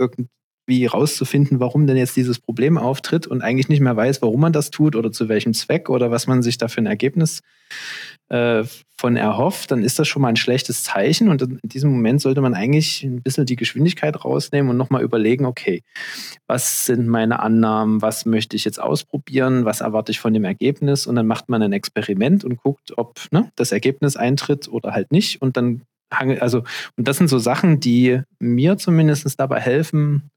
irgendwie 0.67 0.85
rauszufinden, 0.85 1.59
warum 1.59 1.87
denn 1.87 1.97
jetzt 1.97 2.15
dieses 2.15 2.39
Problem 2.39 2.77
auftritt 2.77 3.25
und 3.25 3.41
eigentlich 3.41 3.69
nicht 3.69 3.79
mehr 3.79 3.95
weiß, 3.95 4.21
warum 4.21 4.41
man 4.41 4.53
das 4.53 4.69
tut 4.69 4.95
oder 4.95 5.11
zu 5.11 5.29
welchem 5.29 5.53
Zweck 5.53 5.89
oder 5.89 6.11
was 6.11 6.27
man 6.27 6.43
sich 6.43 6.57
da 6.57 6.67
für 6.67 6.81
ein 6.81 6.85
Ergebnis 6.85 7.41
äh, 8.29 8.63
von 8.99 9.15
erhofft, 9.15 9.71
dann 9.71 9.83
ist 9.83 9.99
das 9.99 10.07
schon 10.07 10.21
mal 10.21 10.29
ein 10.29 10.35
schlechtes 10.35 10.83
Zeichen. 10.83 11.29
Und 11.29 11.41
in 11.41 11.59
diesem 11.63 11.91
Moment 11.91 12.19
sollte 12.19 12.41
man 12.41 12.53
eigentlich 12.53 13.03
ein 13.03 13.21
bisschen 13.21 13.45
die 13.45 13.55
Geschwindigkeit 13.55 14.25
rausnehmen 14.25 14.69
und 14.69 14.77
nochmal 14.77 15.03
überlegen, 15.03 15.45
okay, 15.45 15.83
was 16.47 16.85
sind 16.85 17.07
meine 17.07 17.39
Annahmen, 17.39 18.01
was 18.01 18.25
möchte 18.25 18.55
ich 18.55 18.65
jetzt 18.65 18.81
ausprobieren, 18.81 19.63
was 19.63 19.81
erwarte 19.81 20.11
ich 20.11 20.19
von 20.19 20.33
dem 20.33 20.43
Ergebnis? 20.43 21.07
Und 21.07 21.15
dann 21.15 21.27
macht 21.27 21.47
man 21.47 21.61
ein 21.61 21.73
Experiment 21.73 22.43
und 22.43 22.57
guckt, 22.57 22.97
ob 22.97 23.19
ne, 23.31 23.51
das 23.55 23.71
Ergebnis 23.71 24.17
eintritt 24.17 24.67
oder 24.67 24.91
halt 24.91 25.11
nicht. 25.11 25.41
Und 25.41 25.55
dann 25.55 25.83
also, 26.09 26.63
und 26.95 27.05
das 27.07 27.17
sind 27.17 27.27
so 27.27 27.37
Sachen, 27.37 27.81
die 27.81 28.21
mir 28.39 28.77
zumindest 28.77 29.37
dabei 29.37 29.59
helfen, 29.59 30.31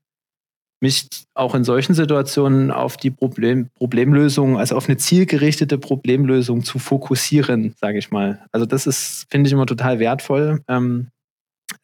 mich 0.81 1.09
auch 1.35 1.55
in 1.55 1.65
solchen 1.65 1.95
Situationen 1.95 2.71
auf 2.71 2.97
die 2.97 3.11
Problem, 3.11 3.69
Problemlösung, 3.77 4.59
also 4.59 4.77
auf 4.77 4.89
eine 4.89 4.97
zielgerichtete 4.97 5.79
Problemlösung 5.79 6.65
zu 6.65 6.79
fokussieren, 6.79 7.75
sage 7.79 7.99
ich 7.99 8.11
mal. 8.11 8.41
Also 8.51 8.67
das 8.67 8.87
ist, 8.87 9.27
finde 9.31 9.49
ich 9.49 9.53
immer 9.53 9.67
total 9.67 9.99
wertvoll, 9.99 10.63
ähm, 10.69 11.09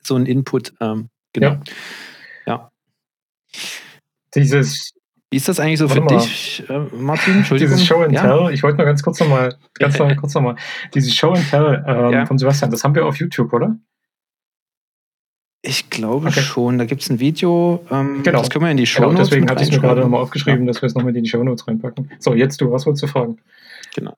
so 0.02 0.16
ein 0.16 0.26
Input. 0.26 0.72
Ähm, 0.80 1.08
genau. 1.32 1.58
Ja. 2.46 2.70
ja. 2.70 2.70
Dieses 4.34 4.96
wie 5.30 5.38
ist 5.38 5.48
das 5.48 5.58
eigentlich 5.58 5.80
so 5.80 5.88
für 5.88 6.00
mal. 6.00 6.16
dich, 6.16 6.62
äh, 6.68 6.78
Martin? 6.94 7.44
Dieses 7.50 7.84
Show 7.84 8.02
and 8.02 8.12
ja? 8.12 8.22
Tell, 8.22 8.54
ich 8.54 8.62
wollte 8.62 8.78
mal 8.78 8.84
ganz 8.84 9.02
kurz 9.04 9.18
nochmal, 9.18 9.56
ganz 9.74 9.98
noch, 9.98 10.16
kurz 10.16 10.34
nochmal, 10.34 10.54
dieses 10.94 11.14
Show 11.14 11.32
and 11.32 11.50
Tell 11.50 11.84
ähm, 11.86 12.12
ja. 12.12 12.26
von 12.26 12.38
Sebastian, 12.38 12.70
das 12.70 12.84
haben 12.84 12.94
wir 12.94 13.04
auf 13.04 13.16
YouTube, 13.16 13.52
oder? 13.52 13.76
Ich 15.66 15.90
glaube 15.90 16.28
okay. 16.28 16.40
schon. 16.40 16.78
Da 16.78 16.84
gibt 16.84 17.02
es 17.02 17.10
ein 17.10 17.18
Video. 17.18 17.84
Ähm, 17.90 18.22
genau. 18.22 18.38
Das 18.38 18.50
können 18.50 18.64
wir 18.64 18.70
in 18.70 18.76
die 18.76 18.86
Show 18.86 19.02
Notes 19.02 19.14
genau, 19.14 19.24
Deswegen 19.24 19.50
hatte 19.50 19.64
ich 19.64 19.72
mir 19.72 19.80
gerade 19.80 20.00
nochmal 20.00 20.22
aufgeschrieben, 20.22 20.60
ja. 20.60 20.72
dass 20.72 20.80
wir 20.80 20.86
es 20.86 20.94
nochmal 20.94 21.16
in 21.16 21.24
die 21.24 21.28
Show 21.28 21.42
Notes 21.42 21.66
reinpacken. 21.66 22.10
So, 22.20 22.34
jetzt 22.34 22.60
du, 22.60 22.70
was 22.70 22.86
wolltest 22.86 23.02
du 23.02 23.08
fragen? 23.08 23.38
Genau. 23.94 24.14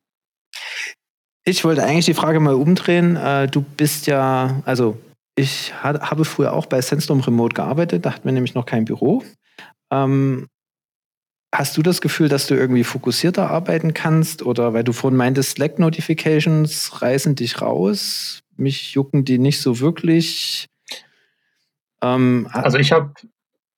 Ich 1.44 1.64
wollte 1.64 1.82
eigentlich 1.82 2.04
die 2.04 2.14
Frage 2.14 2.40
mal 2.40 2.54
umdrehen. 2.54 3.16
Äh, 3.16 3.48
du 3.48 3.62
bist 3.62 4.06
ja, 4.06 4.62
also 4.66 4.98
ich 5.36 5.72
habe 5.82 6.26
früher 6.26 6.52
auch 6.52 6.66
bei 6.66 6.82
Sandstorm 6.82 7.20
Remote 7.20 7.54
gearbeitet. 7.54 8.04
Da 8.04 8.12
hatten 8.12 8.26
wir 8.26 8.32
nämlich 8.32 8.54
noch 8.54 8.66
kein 8.66 8.84
Büro. 8.84 9.22
Ähm, 9.90 10.48
Hast 11.54 11.78
du 11.78 11.82
das 11.82 12.02
Gefühl, 12.02 12.28
dass 12.28 12.46
du 12.46 12.54
irgendwie 12.54 12.84
fokussierter 12.84 13.50
arbeiten 13.50 13.94
kannst? 13.94 14.42
Oder 14.42 14.74
weil 14.74 14.84
du 14.84 14.92
vorhin 14.92 15.16
meintest, 15.16 15.52
Slack-Notifications 15.52 17.00
reißen 17.00 17.36
dich 17.36 17.62
raus? 17.62 18.40
Mich 18.56 18.92
jucken 18.92 19.24
die 19.24 19.38
nicht 19.38 19.60
so 19.62 19.80
wirklich. 19.80 20.66
Ähm, 22.02 22.48
also 22.52 22.78
ich 22.78 22.92
habe 22.92 23.12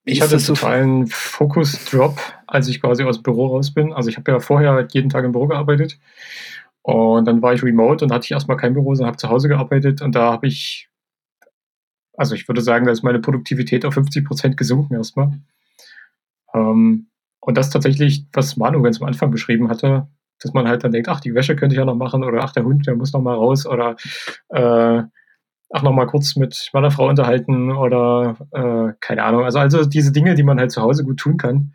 ich 0.04 0.22
hatte 0.22 0.38
so 0.38 0.54
totalen 0.54 1.06
Fokus-Drop, 1.06 2.18
als 2.46 2.68
ich 2.68 2.80
quasi 2.80 3.04
aus 3.04 3.18
dem 3.18 3.22
Büro 3.22 3.46
raus 3.48 3.72
bin. 3.72 3.92
Also 3.92 4.08
ich 4.08 4.16
habe 4.16 4.32
ja 4.32 4.40
vorher 4.40 4.86
jeden 4.90 5.10
Tag 5.10 5.24
im 5.24 5.32
Büro 5.32 5.46
gearbeitet 5.46 5.98
und 6.82 7.26
dann 7.26 7.42
war 7.42 7.52
ich 7.52 7.62
remote 7.62 8.04
und 8.04 8.12
hatte 8.12 8.24
ich 8.24 8.30
erstmal 8.32 8.56
kein 8.56 8.74
Büro, 8.74 8.94
sondern 8.94 9.08
habe 9.08 9.18
zu 9.18 9.28
Hause 9.28 9.48
gearbeitet 9.48 10.00
und 10.02 10.14
da 10.14 10.32
habe 10.32 10.46
ich, 10.46 10.88
also 12.16 12.34
ich 12.34 12.48
würde 12.48 12.62
sagen, 12.62 12.86
da 12.86 12.92
ist 12.92 13.02
meine 13.02 13.20
Produktivität 13.20 13.84
auf 13.84 13.94
50 13.94 14.24
Prozent 14.24 14.56
gesunken 14.56 14.94
erstmal. 14.94 15.38
Ähm, 16.54 17.08
und 17.40 17.56
das 17.56 17.70
tatsächlich, 17.70 18.26
was 18.32 18.56
Manu 18.56 18.82
ganz 18.82 19.00
am 19.00 19.06
Anfang 19.06 19.30
beschrieben 19.30 19.68
hatte, 19.68 20.08
dass 20.40 20.52
man 20.54 20.66
halt 20.66 20.84
dann 20.84 20.92
denkt, 20.92 21.08
ach, 21.08 21.20
die 21.20 21.34
Wäsche 21.34 21.56
könnte 21.56 21.74
ich 21.74 21.78
ja 21.78 21.84
noch 21.84 21.94
machen 21.94 22.24
oder 22.24 22.42
ach, 22.42 22.52
der 22.52 22.64
Hund, 22.64 22.86
der 22.86 22.96
muss 22.96 23.12
noch 23.12 23.20
mal 23.22 23.34
raus 23.34 23.66
oder 23.66 23.96
äh, 24.48 25.02
ach, 25.70 25.82
noch 25.82 25.92
mal 25.92 26.06
kurz 26.06 26.36
mit 26.36 26.70
meiner 26.72 26.90
Frau 26.90 27.08
unterhalten 27.08 27.72
oder 27.72 28.36
äh, 28.52 28.92
keine 29.00 29.22
Ahnung. 29.22 29.44
Also, 29.44 29.58
also 29.58 29.84
diese 29.84 30.12
Dinge, 30.12 30.34
die 30.34 30.42
man 30.42 30.58
halt 30.58 30.72
zu 30.72 30.82
Hause 30.82 31.04
gut 31.04 31.18
tun 31.18 31.36
kann. 31.36 31.74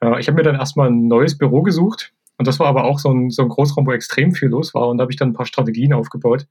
Äh, 0.00 0.20
ich 0.20 0.28
habe 0.28 0.36
mir 0.36 0.42
dann 0.42 0.56
erstmal 0.56 0.88
ein 0.88 1.06
neues 1.06 1.38
Büro 1.38 1.62
gesucht 1.62 2.12
und 2.38 2.46
das 2.46 2.58
war 2.58 2.66
aber 2.66 2.84
auch 2.84 2.98
so 2.98 3.10
ein, 3.10 3.30
so 3.30 3.42
ein 3.42 3.48
Großraum, 3.48 3.86
wo 3.86 3.92
extrem 3.92 4.32
viel 4.32 4.48
los 4.48 4.74
war 4.74 4.88
und 4.88 4.98
da 4.98 5.02
habe 5.02 5.12
ich 5.12 5.18
dann 5.18 5.30
ein 5.30 5.34
paar 5.34 5.46
Strategien 5.46 5.92
aufgebaut. 5.92 6.46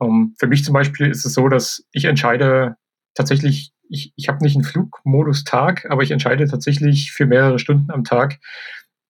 Ähm, 0.00 0.34
für 0.38 0.46
mich 0.46 0.64
zum 0.64 0.74
Beispiel 0.74 1.08
ist 1.08 1.24
es 1.24 1.34
so, 1.34 1.48
dass 1.48 1.84
ich 1.92 2.04
entscheide 2.04 2.76
tatsächlich, 3.14 3.72
ich, 3.88 4.12
ich 4.16 4.28
habe 4.28 4.44
nicht 4.44 4.56
einen 4.56 4.64
Flugmodus-Tag, 4.64 5.86
aber 5.90 6.02
ich 6.02 6.10
entscheide 6.10 6.46
tatsächlich 6.46 7.12
für 7.12 7.26
mehrere 7.26 7.58
Stunden 7.58 7.90
am 7.90 8.04
Tag, 8.04 8.38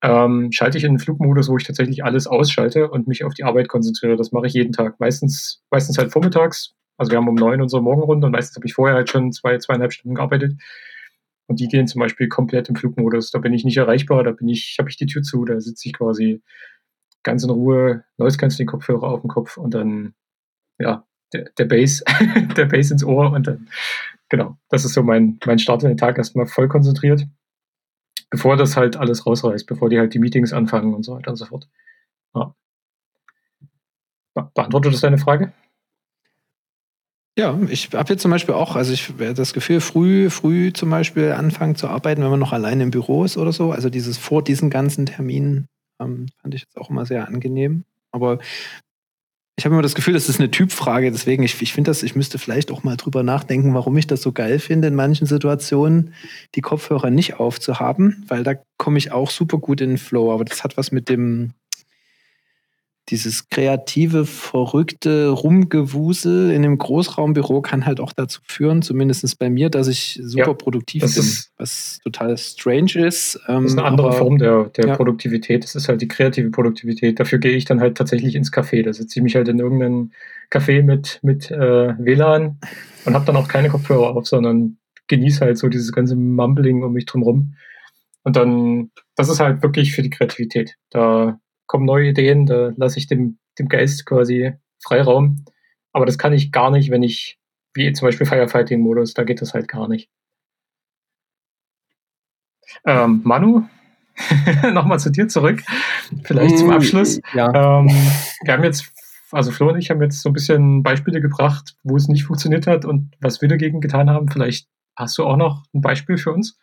ähm, 0.03 0.51
schalte 0.53 0.79
ich 0.79 0.85
in 0.85 0.93
den 0.95 0.99
Flugmodus, 0.99 1.49
wo 1.49 1.57
ich 1.57 1.65
tatsächlich 1.65 2.05
alles 2.05 2.27
ausschalte 2.27 2.89
und 2.91 3.09
mich 3.09 3.25
auf 3.25 3.35
die 3.35 3.45
Arbeit 3.45 3.69
konzentriere. 3.69 4.17
Das 4.17 4.31
mache 4.33 4.47
ich 4.47 4.53
jeden 4.53 4.73
Tag. 4.73 5.01
Meistens, 5.01 5.63
meistens 5.71 5.99
halt 5.99 6.13
vormittags, 6.13 6.76
also 6.97 7.11
wir 7.11 7.19
haben 7.19 7.29
um 7.29 7.35
neun 7.35 7.61
unsere 7.61 7.83
Morgenrunde 7.83 8.27
und 8.27 8.33
meistens 8.33 8.57
habe 8.57 8.67
ich 8.67 8.75
vorher 8.75 8.97
halt 8.97 9.11
schon 9.11 9.33
zwei, 9.33 9.59
zweieinhalb 9.59 9.93
Stunden 9.93 10.15
gearbeitet. 10.15 10.55
Und 11.49 11.61
die 11.61 11.69
gehen 11.69 11.87
zum 11.87 12.01
Beispiel 12.01 12.29
komplett 12.29 12.69
im 12.69 12.77
Flugmodus. 12.77 13.31
Da 13.31 13.39
bin 13.39 13.53
ich 13.53 13.65
nicht 13.65 13.77
erreichbar, 13.77 14.25
da 14.25 14.33
bin 14.33 14.49
ich, 14.49 14.77
habe 14.79 14.89
ich 14.89 14.97
die 14.97 15.07
Tür 15.07 15.23
zu, 15.23 15.45
da 15.45 15.61
sitze 15.61 15.89
ich 15.89 15.95
quasi 15.95 16.43
ganz 17.23 17.45
in 17.45 17.51
Ruhe, 17.51 18.05
neues 18.19 18.37
du 18.37 18.49
den 18.49 18.67
Kopfhörer 18.67 19.05
auf 19.05 19.21
dem 19.21 19.29
Kopf 19.29 19.57
und 19.57 19.75
dann, 19.75 20.15
ja, 20.79 21.05
der, 21.33 21.51
der 21.59 21.65
Bass, 21.65 22.03
der 22.57 22.67
Bass 22.67 22.91
ins 22.91 23.05
Ohr 23.05 23.33
und 23.33 23.47
dann, 23.47 23.69
genau, 24.29 24.57
das 24.69 24.85
ist 24.85 24.95
so 24.95 25.03
mein, 25.03 25.39
mein 25.45 25.59
Start 25.59 25.83
in 25.83 25.89
den 25.89 25.99
Tag 25.99 26.19
erstmal 26.19 26.47
voll 26.47 26.69
konzentriert, 26.69 27.27
bevor 28.31 28.57
das 28.57 28.77
halt 28.77 28.97
alles 28.97 29.27
rausreißt, 29.27 29.67
bevor 29.67 29.89
die 29.89 29.99
halt 29.99 30.15
die 30.15 30.21
Meetings 30.21 30.53
anfangen 30.53 30.95
und 30.95 31.05
so 31.05 31.17
weiter 31.17 31.31
und 31.31 31.37
so 31.37 31.47
fort. 31.47 31.69
Ja. 32.35 32.55
Be 34.35 34.51
beantwortet 34.55 34.93
das 34.93 35.01
deine 35.01 35.19
Frage? 35.19 35.53
Ja, 37.39 37.59
ich 37.69 37.91
habe 37.93 38.15
jetzt 38.15 38.23
zum 38.23 38.31
Beispiel 38.31 38.55
auch, 38.55 38.77
also 38.77 38.93
ich 38.95 39.13
das 39.19 39.53
Gefühl, 39.53 39.81
früh, 39.81 40.31
früh 40.31 40.73
zum 40.73 40.89
Beispiel 40.89 41.33
anfangen 41.33 41.77
zu 41.77 41.87
arbeiten, 41.89 42.23
wenn 42.23 42.31
man 42.31 42.41
noch 42.41 42.55
alleine 42.55 42.83
im 42.83 42.91
Büro 42.91 43.25
ist 43.25 43.37
oder 43.37 43.53
so. 43.53 43.73
Also 43.73 43.91
dieses 43.91 44.17
vor 44.17 44.43
diesen 44.43 44.71
ganzen 44.71 45.05
Terminen 45.05 45.69
ähm, 46.01 46.27
fand 46.41 46.55
ich 46.55 46.63
jetzt 46.63 46.79
auch 46.79 46.89
immer 46.89 47.05
sehr 47.05 47.29
angenehm. 47.29 47.85
Aber 48.11 48.39
ich 49.59 49.67
habe 49.67 49.75
immer 49.75 49.83
das 49.83 49.95
Gefühl, 49.95 50.15
das 50.15 50.31
ist 50.31 50.41
eine 50.41 50.51
Typfrage. 50.51 51.11
Deswegen, 51.11 51.43
ich, 51.43 51.61
ich 51.61 51.75
finde 51.75 51.91
das, 51.91 52.03
ich 52.03 52.17
müsste 52.17 52.39
vielleicht 52.39 52.71
auch 52.71 52.85
mal 52.85 52.97
drüber 52.97 53.23
nachdenken, 53.23 53.75
warum 53.75 53.99
ich 53.99 54.07
das 54.07 54.23
so 54.23 54.33
geil 54.33 54.59
finde, 54.59 54.89
in 54.89 54.95
manchen 54.95 55.27
Situationen 55.27 56.15
die 56.55 56.63
Kopfhörer 56.63 57.11
nicht 57.11 57.35
aufzuhaben, 57.35 58.25
weil 58.29 58.45
da 58.45 58.55
komme 58.79 58.97
ich 58.97 59.13
auch 59.13 59.31
super 59.31 59.59
gut 59.59 59.83
in 59.83 59.91
den 59.91 59.99
Flow. 59.99 60.33
Aber 60.33 60.47
das 60.47 60.65
hat 60.65 60.79
was 60.79 60.91
mit 60.91 61.11
dem 61.11 61.53
dieses 63.09 63.49
kreative, 63.49 64.27
verrückte 64.27 65.29
Rumgewusel 65.29 66.51
in 66.51 66.65
einem 66.65 66.77
Großraumbüro 66.77 67.63
kann 67.63 67.87
halt 67.87 68.01
auch 68.01 68.13
dazu 68.13 68.41
führen, 68.45 68.83
zumindest 68.83 69.39
bei 69.39 69.49
mir, 69.49 69.71
dass 69.71 69.87
ich 69.87 70.21
super 70.23 70.49
ja, 70.49 70.55
produktiv 70.55 71.03
bin, 71.03 71.09
ist, 71.11 71.53
was 71.57 72.01
total 72.03 72.37
strange 72.37 72.97
ist. 72.97 73.39
Ähm, 73.47 73.63
das 73.63 73.73
ist 73.73 73.79
eine 73.79 73.87
andere 73.87 74.09
aber, 74.09 74.17
Form 74.17 74.39
der, 74.39 74.65
der 74.77 74.89
ja. 74.89 74.97
Produktivität. 74.97 75.63
Das 75.63 75.77
ist 75.77 75.89
halt 75.89 76.03
die 76.03 76.09
kreative 76.09 76.51
Produktivität. 76.51 77.21
Dafür 77.21 77.39
gehe 77.39 77.53
ich 77.53 77.65
dann 77.65 77.81
halt 77.81 77.97
tatsächlich 77.97 78.35
ins 78.35 78.53
Café. 78.53 78.83
Da 78.83 78.93
sitze 78.93 79.21
ich 79.21 79.23
mich 79.23 79.37
halt 79.37 79.49
in 79.49 79.61
irgendeinem 79.61 80.11
Café 80.51 80.83
mit, 80.83 81.21
mit 81.23 81.51
äh, 81.51 81.95
WLAN 81.99 82.59
und 83.05 83.15
habe 83.15 83.25
dann 83.25 83.37
auch 83.37 83.49
keine 83.49 83.69
Kopfhörer 83.69 84.17
auf, 84.17 84.27
sondern 84.27 84.79
genieße 85.07 85.45
halt 85.45 85.59
so 85.59 85.69
dieses 85.69 85.93
ganze 85.93 86.17
Mumbling 86.17 86.83
um 86.83 86.93
mich 86.93 87.07
drumherum. 87.07 87.55
Und 88.25 88.35
dann, 88.35 88.91
das 89.15 89.29
ist 89.29 89.39
halt 89.39 89.63
wirklich 89.63 89.93
für 89.95 90.03
die 90.03 90.11
Kreativität. 90.11 90.75
Da 90.91 91.39
kommen 91.67 91.85
neue 91.85 92.09
Ideen, 92.09 92.47
da 92.47 92.73
lasse 92.77 92.99
ich 92.99 93.07
dem, 93.07 93.39
dem 93.59 93.69
Geist 93.69 94.07
quasi 94.07 94.53
Freiraum. 94.83 95.45
Aber 95.93 96.07
das 96.07 96.19
kann 96.19 96.33
ich 96.33 96.53
gar 96.53 96.71
nicht, 96.71 96.91
wenn 96.91 97.03
ich, 97.03 97.39
wie 97.75 97.93
zum 97.93 98.07
Beispiel 98.07 98.27
Firefighting-Modus, 98.27 99.15
da 99.15 99.25
geht 99.25 99.41
das 99.41 99.55
halt 99.55 99.69
gar 99.69 99.89
nicht. 99.89 100.11
Ähm, 102.85 103.21
Manu, 103.25 103.65
nochmal 104.73 104.99
zu 104.99 105.11
dir 105.11 105.29
zurück, 105.29 105.63
vielleicht 106.25 106.59
zum 106.59 106.69
mm, 106.69 106.73
Abschluss. 106.73 107.21
Ja. 107.35 107.81
Ähm, 107.81 107.89
wir 108.45 108.53
haben 108.53 108.65
jetzt, 108.65 108.93
also 109.31 109.51
Flo 109.51 109.71
und 109.71 109.79
ich 109.79 109.91
haben 109.91 110.03
jetzt 110.03 110.21
so 110.21 110.31
ein 110.31 110.33
bisschen 110.33 110.83
Beispiele 110.83 111.21
gebracht, 111.21 111.77
wo 111.83 111.97
es 111.97 112.09
nicht 112.09 112.25
funktioniert 112.25 112.67
hat 112.67 112.85
und 112.85 113.15
was 113.21 113.41
wir 113.41 113.49
dagegen 113.49 113.81
getan 113.81 114.11
haben. 114.11 114.29
Vielleicht 114.29 114.69
hast 114.97 115.19
du 115.19 115.25
auch 115.25 115.37
noch 115.37 115.65
ein 115.75 115.81
Beispiel 115.81 116.19
für 116.19 116.33
uns? 116.33 116.59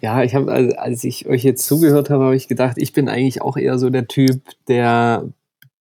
Ja, 0.00 0.22
ich 0.22 0.34
habe, 0.34 0.52
also, 0.52 0.76
als 0.76 1.04
ich 1.04 1.26
euch 1.26 1.42
jetzt 1.42 1.66
zugehört 1.66 2.10
habe, 2.10 2.24
habe 2.24 2.36
ich 2.36 2.48
gedacht, 2.48 2.76
ich 2.78 2.92
bin 2.92 3.08
eigentlich 3.08 3.42
auch 3.42 3.56
eher 3.56 3.78
so 3.78 3.90
der 3.90 4.06
Typ, 4.06 4.42
der, 4.68 5.28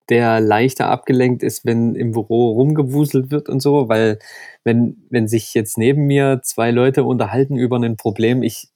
der 0.09 0.39
leichter 0.39 0.89
abgelenkt 0.89 1.43
ist, 1.43 1.65
wenn 1.65 1.95
im 1.95 2.11
Büro 2.11 2.51
rumgewuselt 2.51 3.31
wird 3.31 3.49
und 3.49 3.61
so, 3.61 3.89
weil 3.89 4.19
wenn, 4.63 4.97
wenn 5.09 5.27
sich 5.27 5.53
jetzt 5.53 5.77
neben 5.77 6.05
mir 6.05 6.41
zwei 6.43 6.71
Leute 6.71 7.03
unterhalten 7.03 7.55
über 7.57 7.77
ein 7.77 7.97
Problem, 7.97 8.43
ich 8.43 8.69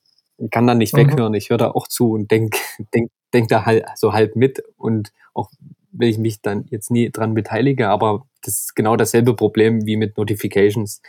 kann 0.52 0.68
da 0.68 0.76
nicht 0.76 0.94
mhm. 0.94 1.00
weghören, 1.00 1.34
ich 1.34 1.50
höre 1.50 1.58
da 1.58 1.72
auch 1.72 1.88
zu 1.88 2.12
und 2.12 2.32
denk, 2.32 2.56
denk, 2.94 3.12
denk 3.34 3.50
da 3.50 3.66
halt 3.66 3.86
so 3.96 4.14
halb 4.14 4.36
mit 4.36 4.64
und 4.78 5.12
auch 5.34 5.50
wenn 5.92 6.10
ich 6.10 6.18
mich 6.18 6.42
dann 6.42 6.66
jetzt 6.70 6.92
nie 6.92 7.10
dran 7.10 7.34
beteilige, 7.34 7.90
aber 7.90 8.26
das 8.42 8.56
ist 8.62 8.76
genau 8.76 8.96
dasselbe 8.96 9.36
Problem 9.36 9.86
wie 9.86 9.98
mit 9.98 10.18
Notifications. 10.18 11.02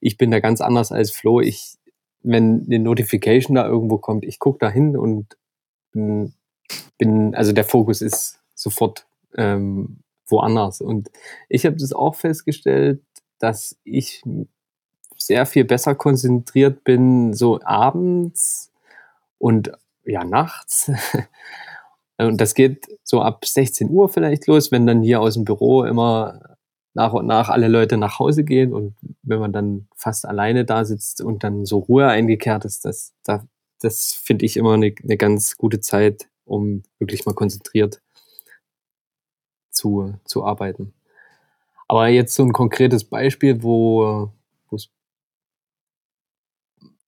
Ich 0.00 0.18
bin 0.18 0.30
da 0.30 0.40
ganz 0.40 0.60
anders 0.60 0.92
als 0.92 1.10
Flo. 1.10 1.40
Ich, 1.40 1.76
wenn 2.26 2.64
eine 2.66 2.80
Notification 2.80 3.54
da 3.54 3.66
irgendwo 3.66 3.98
kommt, 3.98 4.24
ich 4.24 4.38
gucke 4.38 4.58
da 4.58 4.68
hin 4.68 4.96
und 4.96 5.36
bin, 5.92 6.34
bin, 6.98 7.34
also 7.34 7.52
der 7.52 7.64
Fokus 7.64 8.02
ist 8.02 8.40
sofort 8.54 9.06
ähm, 9.36 10.00
woanders. 10.26 10.80
Und 10.80 11.10
ich 11.48 11.64
habe 11.66 11.76
das 11.76 11.92
auch 11.92 12.16
festgestellt, 12.16 13.00
dass 13.38 13.76
ich 13.84 14.24
sehr 15.16 15.46
viel 15.46 15.64
besser 15.64 15.94
konzentriert 15.94 16.82
bin, 16.82 17.32
so 17.32 17.60
abends 17.62 18.72
und 19.38 19.70
ja, 20.04 20.24
nachts. 20.24 20.90
Und 22.18 22.40
das 22.40 22.54
geht 22.54 22.86
so 23.02 23.20
ab 23.20 23.44
16 23.44 23.90
Uhr 23.90 24.08
vielleicht 24.08 24.46
los, 24.46 24.72
wenn 24.72 24.86
dann 24.86 25.02
hier 25.02 25.20
aus 25.20 25.34
dem 25.34 25.44
Büro 25.44 25.84
immer 25.84 26.55
nach 26.96 27.12
und 27.12 27.26
nach 27.26 27.50
alle 27.50 27.68
Leute 27.68 27.98
nach 27.98 28.18
Hause 28.18 28.42
gehen 28.42 28.72
und 28.72 28.96
wenn 29.22 29.38
man 29.38 29.52
dann 29.52 29.86
fast 29.94 30.24
alleine 30.26 30.64
da 30.64 30.86
sitzt 30.86 31.20
und 31.20 31.44
dann 31.44 31.66
so 31.66 31.78
Ruhe 31.78 32.06
eingekehrt 32.08 32.64
ist, 32.64 32.86
das, 32.86 33.12
das, 33.22 33.42
das 33.82 34.14
finde 34.14 34.46
ich 34.46 34.56
immer 34.56 34.72
eine, 34.72 34.94
eine 35.02 35.18
ganz 35.18 35.58
gute 35.58 35.80
Zeit, 35.80 36.28
um 36.46 36.84
wirklich 36.98 37.26
mal 37.26 37.34
konzentriert 37.34 38.00
zu, 39.70 40.14
zu 40.24 40.42
arbeiten. 40.42 40.94
Aber 41.86 42.08
jetzt 42.08 42.34
so 42.34 42.42
ein 42.42 42.54
konkretes 42.54 43.04
Beispiel, 43.04 43.62
wo 43.62 44.30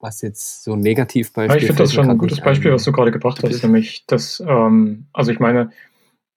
was 0.01 0.23
jetzt 0.23 0.63
so 0.63 0.75
ein 0.75 0.81
Negativbeispiel. 0.81 1.57
Ja, 1.57 1.61
ich 1.61 1.67
finde 1.67 1.83
das 1.83 1.93
schon 1.93 2.09
ein 2.09 2.19
gutes 2.19 2.41
Beispiel, 2.41 2.73
was 2.73 2.85
du 2.85 2.93
gerade 2.93 3.11
gebracht 3.11 3.43
hast, 3.43 3.63
nämlich, 3.63 4.07
dass, 4.07 4.41
ähm, 4.47 5.07
also 5.13 5.33
ich 5.33 5.41
meine, 5.41 5.73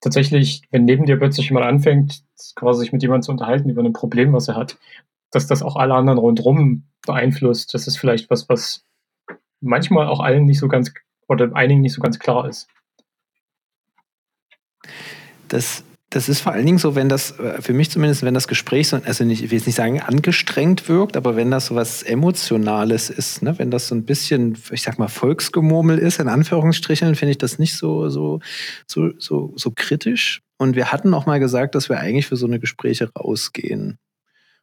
tatsächlich, 0.02 0.62
wenn 0.70 0.84
neben 0.84 1.06
dir 1.06 1.16
plötzlich 1.16 1.48
jemand 1.48 1.64
anfängt, 1.64 2.22
quasi 2.54 2.80
sich 2.80 2.92
mit 2.92 3.02
jemandem 3.02 3.22
zu 3.22 3.32
unterhalten 3.32 3.70
über 3.70 3.82
ein 3.82 3.94
Problem, 3.94 4.34
was 4.34 4.48
er 4.48 4.56
hat, 4.56 4.76
dass 5.30 5.46
das 5.46 5.62
auch 5.62 5.76
alle 5.76 5.94
anderen 5.94 6.18
rundherum 6.18 6.84
beeinflusst. 7.06 7.72
Das 7.72 7.86
ist 7.86 7.96
vielleicht 7.96 8.28
was, 8.28 8.48
was 8.50 8.84
manchmal 9.60 10.08
auch 10.08 10.20
allen 10.20 10.44
nicht 10.44 10.58
so 10.58 10.68
ganz 10.68 10.92
oder 11.28 11.54
einigen 11.54 11.80
nicht 11.80 11.94
so 11.94 12.02
ganz 12.02 12.18
klar 12.18 12.46
ist. 12.48 12.68
Das 15.48 15.84
das 16.12 16.28
ist 16.28 16.40
vor 16.42 16.52
allen 16.52 16.66
Dingen 16.66 16.76
so, 16.76 16.94
wenn 16.94 17.08
das, 17.08 17.38
äh, 17.38 17.62
für 17.62 17.72
mich 17.72 17.90
zumindest, 17.90 18.22
wenn 18.22 18.34
das 18.34 18.46
Gespräch 18.46 18.88
so, 18.88 19.00
also 19.02 19.24
nicht, 19.24 19.42
ich 19.42 19.50
will 19.50 19.58
jetzt 19.58 19.66
nicht 19.66 19.76
sagen 19.76 20.00
angestrengt 20.00 20.88
wirkt, 20.88 21.16
aber 21.16 21.36
wenn 21.36 21.50
das 21.50 21.66
so 21.66 21.74
was 21.74 22.02
Emotionales 22.02 23.08
ist, 23.08 23.42
ne, 23.42 23.58
wenn 23.58 23.70
das 23.70 23.88
so 23.88 23.94
ein 23.94 24.04
bisschen, 24.04 24.58
ich 24.70 24.82
sag 24.82 24.98
mal, 24.98 25.08
Volksgemurmel 25.08 25.98
ist, 25.98 26.20
in 26.20 26.28
Anführungsstrichen, 26.28 27.14
finde 27.14 27.32
ich 27.32 27.38
das 27.38 27.58
nicht 27.58 27.76
so, 27.76 28.10
so, 28.10 28.40
so, 28.86 29.10
so, 29.18 29.54
so 29.56 29.72
kritisch. 29.74 30.42
Und 30.58 30.76
wir 30.76 30.92
hatten 30.92 31.14
auch 31.14 31.24
mal 31.24 31.40
gesagt, 31.40 31.74
dass 31.74 31.88
wir 31.88 31.98
eigentlich 31.98 32.26
für 32.26 32.36
so 32.36 32.46
eine 32.46 32.60
Gespräche 32.60 33.10
rausgehen. 33.14 33.98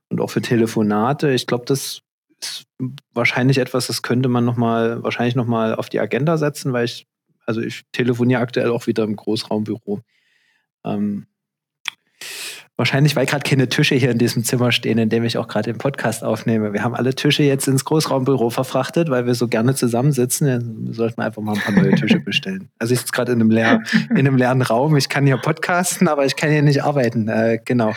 Und 0.09 0.21
auch 0.21 0.29
für 0.29 0.41
Telefonate. 0.41 1.31
Ich 1.31 1.45
glaube, 1.45 1.65
das 1.65 2.01
ist 2.39 2.65
wahrscheinlich 3.13 3.57
etwas, 3.57 3.87
das 3.87 4.01
könnte 4.01 4.29
man 4.29 4.45
noch 4.45 4.57
wahrscheinlich 4.57 5.35
noch 5.35 5.45
mal 5.45 5.75
auf 5.75 5.89
die 5.89 5.99
Agenda 5.99 6.37
setzen, 6.37 6.73
weil 6.73 6.85
ich, 6.85 7.07
also 7.45 7.61
ich 7.61 7.83
telefoniere 7.91 8.41
aktuell 8.41 8.69
auch 8.69 8.87
wieder 8.87 9.03
im 9.03 9.15
Großraumbüro. 9.15 10.01
Ähm, 10.85 11.25
Wahrscheinlich, 12.79 13.17
weil 13.17 13.25
gerade 13.25 13.43
keine 13.43 13.67
Tische 13.67 13.95
hier 13.95 14.11
in 14.11 14.17
diesem 14.17 14.45
Zimmer 14.45 14.71
stehen, 14.71 14.97
in 14.99 15.09
dem 15.09 15.25
ich 15.25 15.37
auch 15.37 15.49
gerade 15.49 15.69
den 15.69 15.77
Podcast 15.77 16.23
aufnehme. 16.23 16.71
Wir 16.71 16.81
haben 16.81 16.95
alle 16.95 17.13
Tische 17.13 17.43
jetzt 17.43 17.67
ins 17.67 17.83
Großraumbüro 17.83 18.51
verfrachtet, 18.51 19.09
weil 19.09 19.25
wir 19.25 19.35
so 19.35 19.49
gerne 19.49 19.75
zusammensitzen. 19.75 20.47
Dann 20.47 20.93
sollten 20.93 21.17
wir 21.17 21.25
einfach 21.25 21.41
mal 21.41 21.55
ein 21.55 21.59
paar 21.61 21.73
neue 21.73 21.93
Tische 21.95 22.19
bestellen. 22.25 22.69
Also 22.79 22.93
ich 22.93 23.01
sitze 23.01 23.11
gerade 23.11 23.33
in, 23.33 23.41
einem 23.41 23.51
leer, 23.51 23.83
in 24.11 24.19
einem 24.19 24.37
leeren 24.37 24.61
Raum. 24.61 24.95
Ich 24.95 25.09
kann 25.09 25.25
hier 25.25 25.35
podcasten, 25.35 26.07
aber 26.07 26.25
ich 26.25 26.37
kann 26.37 26.51
hier 26.51 26.61
nicht 26.61 26.81
arbeiten. 26.81 27.27
Äh, 27.27 27.59
genau. 27.65 27.93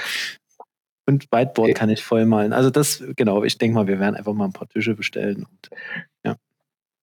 Und 1.07 1.31
Whiteboard 1.31 1.77
kann 1.77 1.89
ich 1.89 2.03
vollmalen. 2.03 2.53
Also 2.53 2.71
das, 2.71 3.05
genau, 3.15 3.45
ich 3.45 3.59
denke 3.59 3.77
mal, 3.77 3.87
wir 3.87 4.01
werden 4.01 4.17
einfach 4.17 4.33
mal 4.33 4.47
ein 4.47 4.53
paar 4.53 4.69
Tische 4.69 4.97
bestellen. 4.97 5.47
Und, 5.49 5.71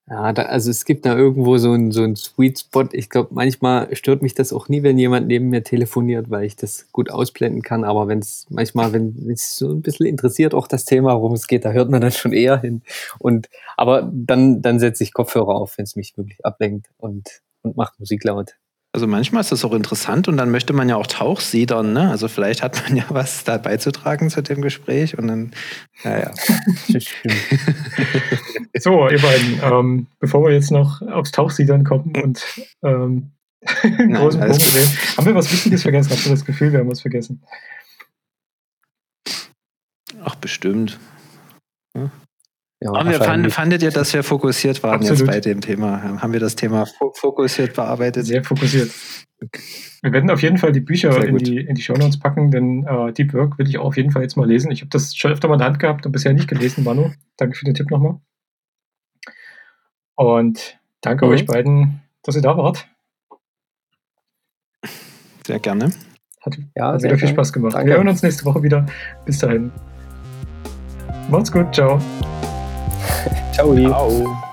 ja. 0.10 0.34
Da, 0.34 0.44
also 0.44 0.72
es 0.72 0.86
gibt 0.86 1.06
da 1.06 1.16
irgendwo 1.16 1.58
so 1.58 1.72
einen 1.72 1.92
so 1.92 2.16
Sweet 2.16 2.60
Spot. 2.60 2.86
Ich 2.92 3.10
glaube, 3.10 3.30
manchmal 3.34 3.96
stört 3.96 4.22
mich 4.22 4.34
das 4.34 4.54
auch 4.54 4.68
nie, 4.70 4.84
wenn 4.84 4.98
jemand 4.98 5.28
neben 5.28 5.50
mir 5.50 5.64
telefoniert, 5.64 6.30
weil 6.30 6.46
ich 6.46 6.56
das 6.56 6.92
gut 6.92 7.12
ausblenden 7.12 7.62
kann. 7.62 7.84
Aber 7.84 8.08
wenn 8.08 8.20
es 8.20 8.46
manchmal, 8.50 8.94
wenn 8.94 9.16
es 9.32 9.56
so 9.56 9.72
ein 9.72 9.82
bisschen 9.82 10.06
interessiert, 10.08 10.54
auch 10.54 10.68
das 10.68 10.86
Thema, 10.86 11.16
worum 11.16 11.34
es 11.34 11.48
geht, 11.48 11.66
da 11.66 11.72
hört 11.72 11.90
man 11.90 12.02
dann 12.02 12.12
schon 12.12 12.34
eher 12.34 12.60
hin. 12.60 12.82
Und 13.20 13.50
aber 13.78 14.10
dann, 14.14 14.62
dann 14.62 14.80
setze 14.80 15.04
ich 15.04 15.14
Kopfhörer 15.14 15.56
auf, 15.56 15.78
wenn 15.78 15.84
es 15.84 15.96
mich 15.96 16.18
wirklich 16.18 16.46
ablenkt 16.46 16.88
und, 16.98 17.42
und 17.62 17.78
macht 17.78 18.00
Musik 18.00 18.24
laut. 18.24 18.56
Also 18.92 19.06
manchmal 19.06 19.42
ist 19.42 19.52
das 19.52 19.64
auch 19.64 19.74
interessant 19.74 20.28
und 20.28 20.38
dann 20.38 20.50
möchte 20.50 20.74
man 20.74 20.90
ja 20.90 20.96
auch 20.96 21.06
Tauchsiedern, 21.06 21.94
ne? 21.94 22.10
Also 22.10 22.28
vielleicht 22.28 22.64
hat 22.64 22.82
man 22.84 22.96
ja 22.98 23.06
was 23.10 23.44
da 23.44 23.58
beizutragen 23.58 24.30
zu 24.32 24.42
dem 24.42 24.62
Gespräch 24.62 25.18
und 25.18 25.28
dann, 25.28 25.52
naja. 26.04 26.32
so, 28.80 29.10
ihr 29.10 29.22
beiden, 29.22 29.60
ähm, 29.62 30.08
bevor 30.20 30.44
wir 30.44 30.54
jetzt 30.54 30.72
noch 30.72 31.04
aufs 31.04 31.32
Tauchsiedern 31.32 31.84
kommen 31.84 32.16
und 32.24 32.44
ähm, 32.84 33.32
einen 33.84 34.14
großen 34.14 34.40
Nein, 34.40 34.50
Punkt 34.50 34.76
reden, 34.76 34.98
haben 35.18 35.26
wir 35.26 35.36
was 35.36 35.52
Wichtiges 35.52 35.84
vergessen? 35.84 36.12
Habt 36.12 36.26
ihr 36.26 36.32
das 36.32 36.46
Gefühl, 36.46 36.72
wir 36.72 36.80
haben 36.80 36.90
was 36.90 37.02
vergessen? 37.02 37.44
Ach, 40.24 40.36
bestimmt. 40.36 41.00
Hm? 41.96 42.10
Ja, 42.82 42.94
Aber 42.94 43.10
wir 43.10 43.20
fand, 43.20 43.52
fandet 43.52 43.84
ihr, 43.84 43.92
dass 43.92 44.14
wir 44.14 44.24
fokussiert 44.24 44.82
waren 44.84 45.02
Absolut. 45.02 45.20
jetzt 45.20 45.28
bei 45.28 45.40
dem 45.42 45.60
Thema? 45.60 46.22
Haben 46.22 46.32
wir 46.32 46.40
das 46.40 46.56
Thema 46.56 46.86
fokussiert 47.14 47.76
bearbeitet? 47.76 48.26
Sehr 48.26 48.44
fokussiert. 48.44 48.92
Wir 50.02 50.14
werden 50.14 50.30
auf 50.30 50.42
jeden 50.42 50.58
Fall 50.58 50.72
die 50.72 50.80
Bücher 50.80 51.26
in 51.26 51.38
die, 51.38 51.58
in 51.58 51.76
die 51.76 51.82
Shownotes 51.82 52.20
packen, 52.20 52.52
denn 52.52 52.86
äh, 52.86 53.12
Deep 53.12 53.34
Work 53.34 53.58
will 53.58 53.68
ich 53.68 53.78
auch 53.78 53.86
auf 53.86 53.98
jeden 53.98 54.12
Fall 54.12 54.22
jetzt 54.22 54.38
mal 54.38 54.48
lesen. 54.48 54.72
Ich 54.72 54.80
habe 54.82 54.90
das 54.90 55.14
schon 55.16 55.32
öfter 55.32 55.50
mal 55.50 55.56
in 55.56 55.60
der 55.60 55.68
Hand 55.68 55.80
gehabt 55.80 56.06
und 56.06 56.14
bisher 56.14 56.34
nicht 56.34 56.48
gelesen, 56.48 56.86
Manu. 56.86 57.12
Danke 57.36 57.58
für 57.58 57.66
den 57.66 57.74
Tipp 57.74 57.92
nochmal. 57.92 58.20
Und 60.16 60.80
danke 61.02 61.26
mhm. 61.26 61.32
euch 61.32 61.46
beiden, 61.46 62.02
dass 62.24 62.36
ihr 62.36 62.42
da 62.42 62.56
wart. 62.56 62.88
Sehr 65.46 65.60
gerne. 65.60 65.92
Hat, 66.42 66.58
ja, 66.76 66.94
hat 66.94 67.04
wieder 67.04 67.18
viel 67.18 67.28
Spaß 67.28 67.52
gemacht. 67.52 67.74
Danke. 67.74 67.88
Wir 67.88 67.98
hören 67.98 68.08
uns 68.08 68.24
nächste 68.24 68.46
Woche 68.46 68.64
wieder. 68.64 68.86
Bis 69.26 69.40
dahin. 69.40 69.72
Macht's 71.30 71.52
gut. 71.52 71.74
Ciao. 71.74 72.00
Ciao. 73.60 73.76
Ciao. 73.76 74.49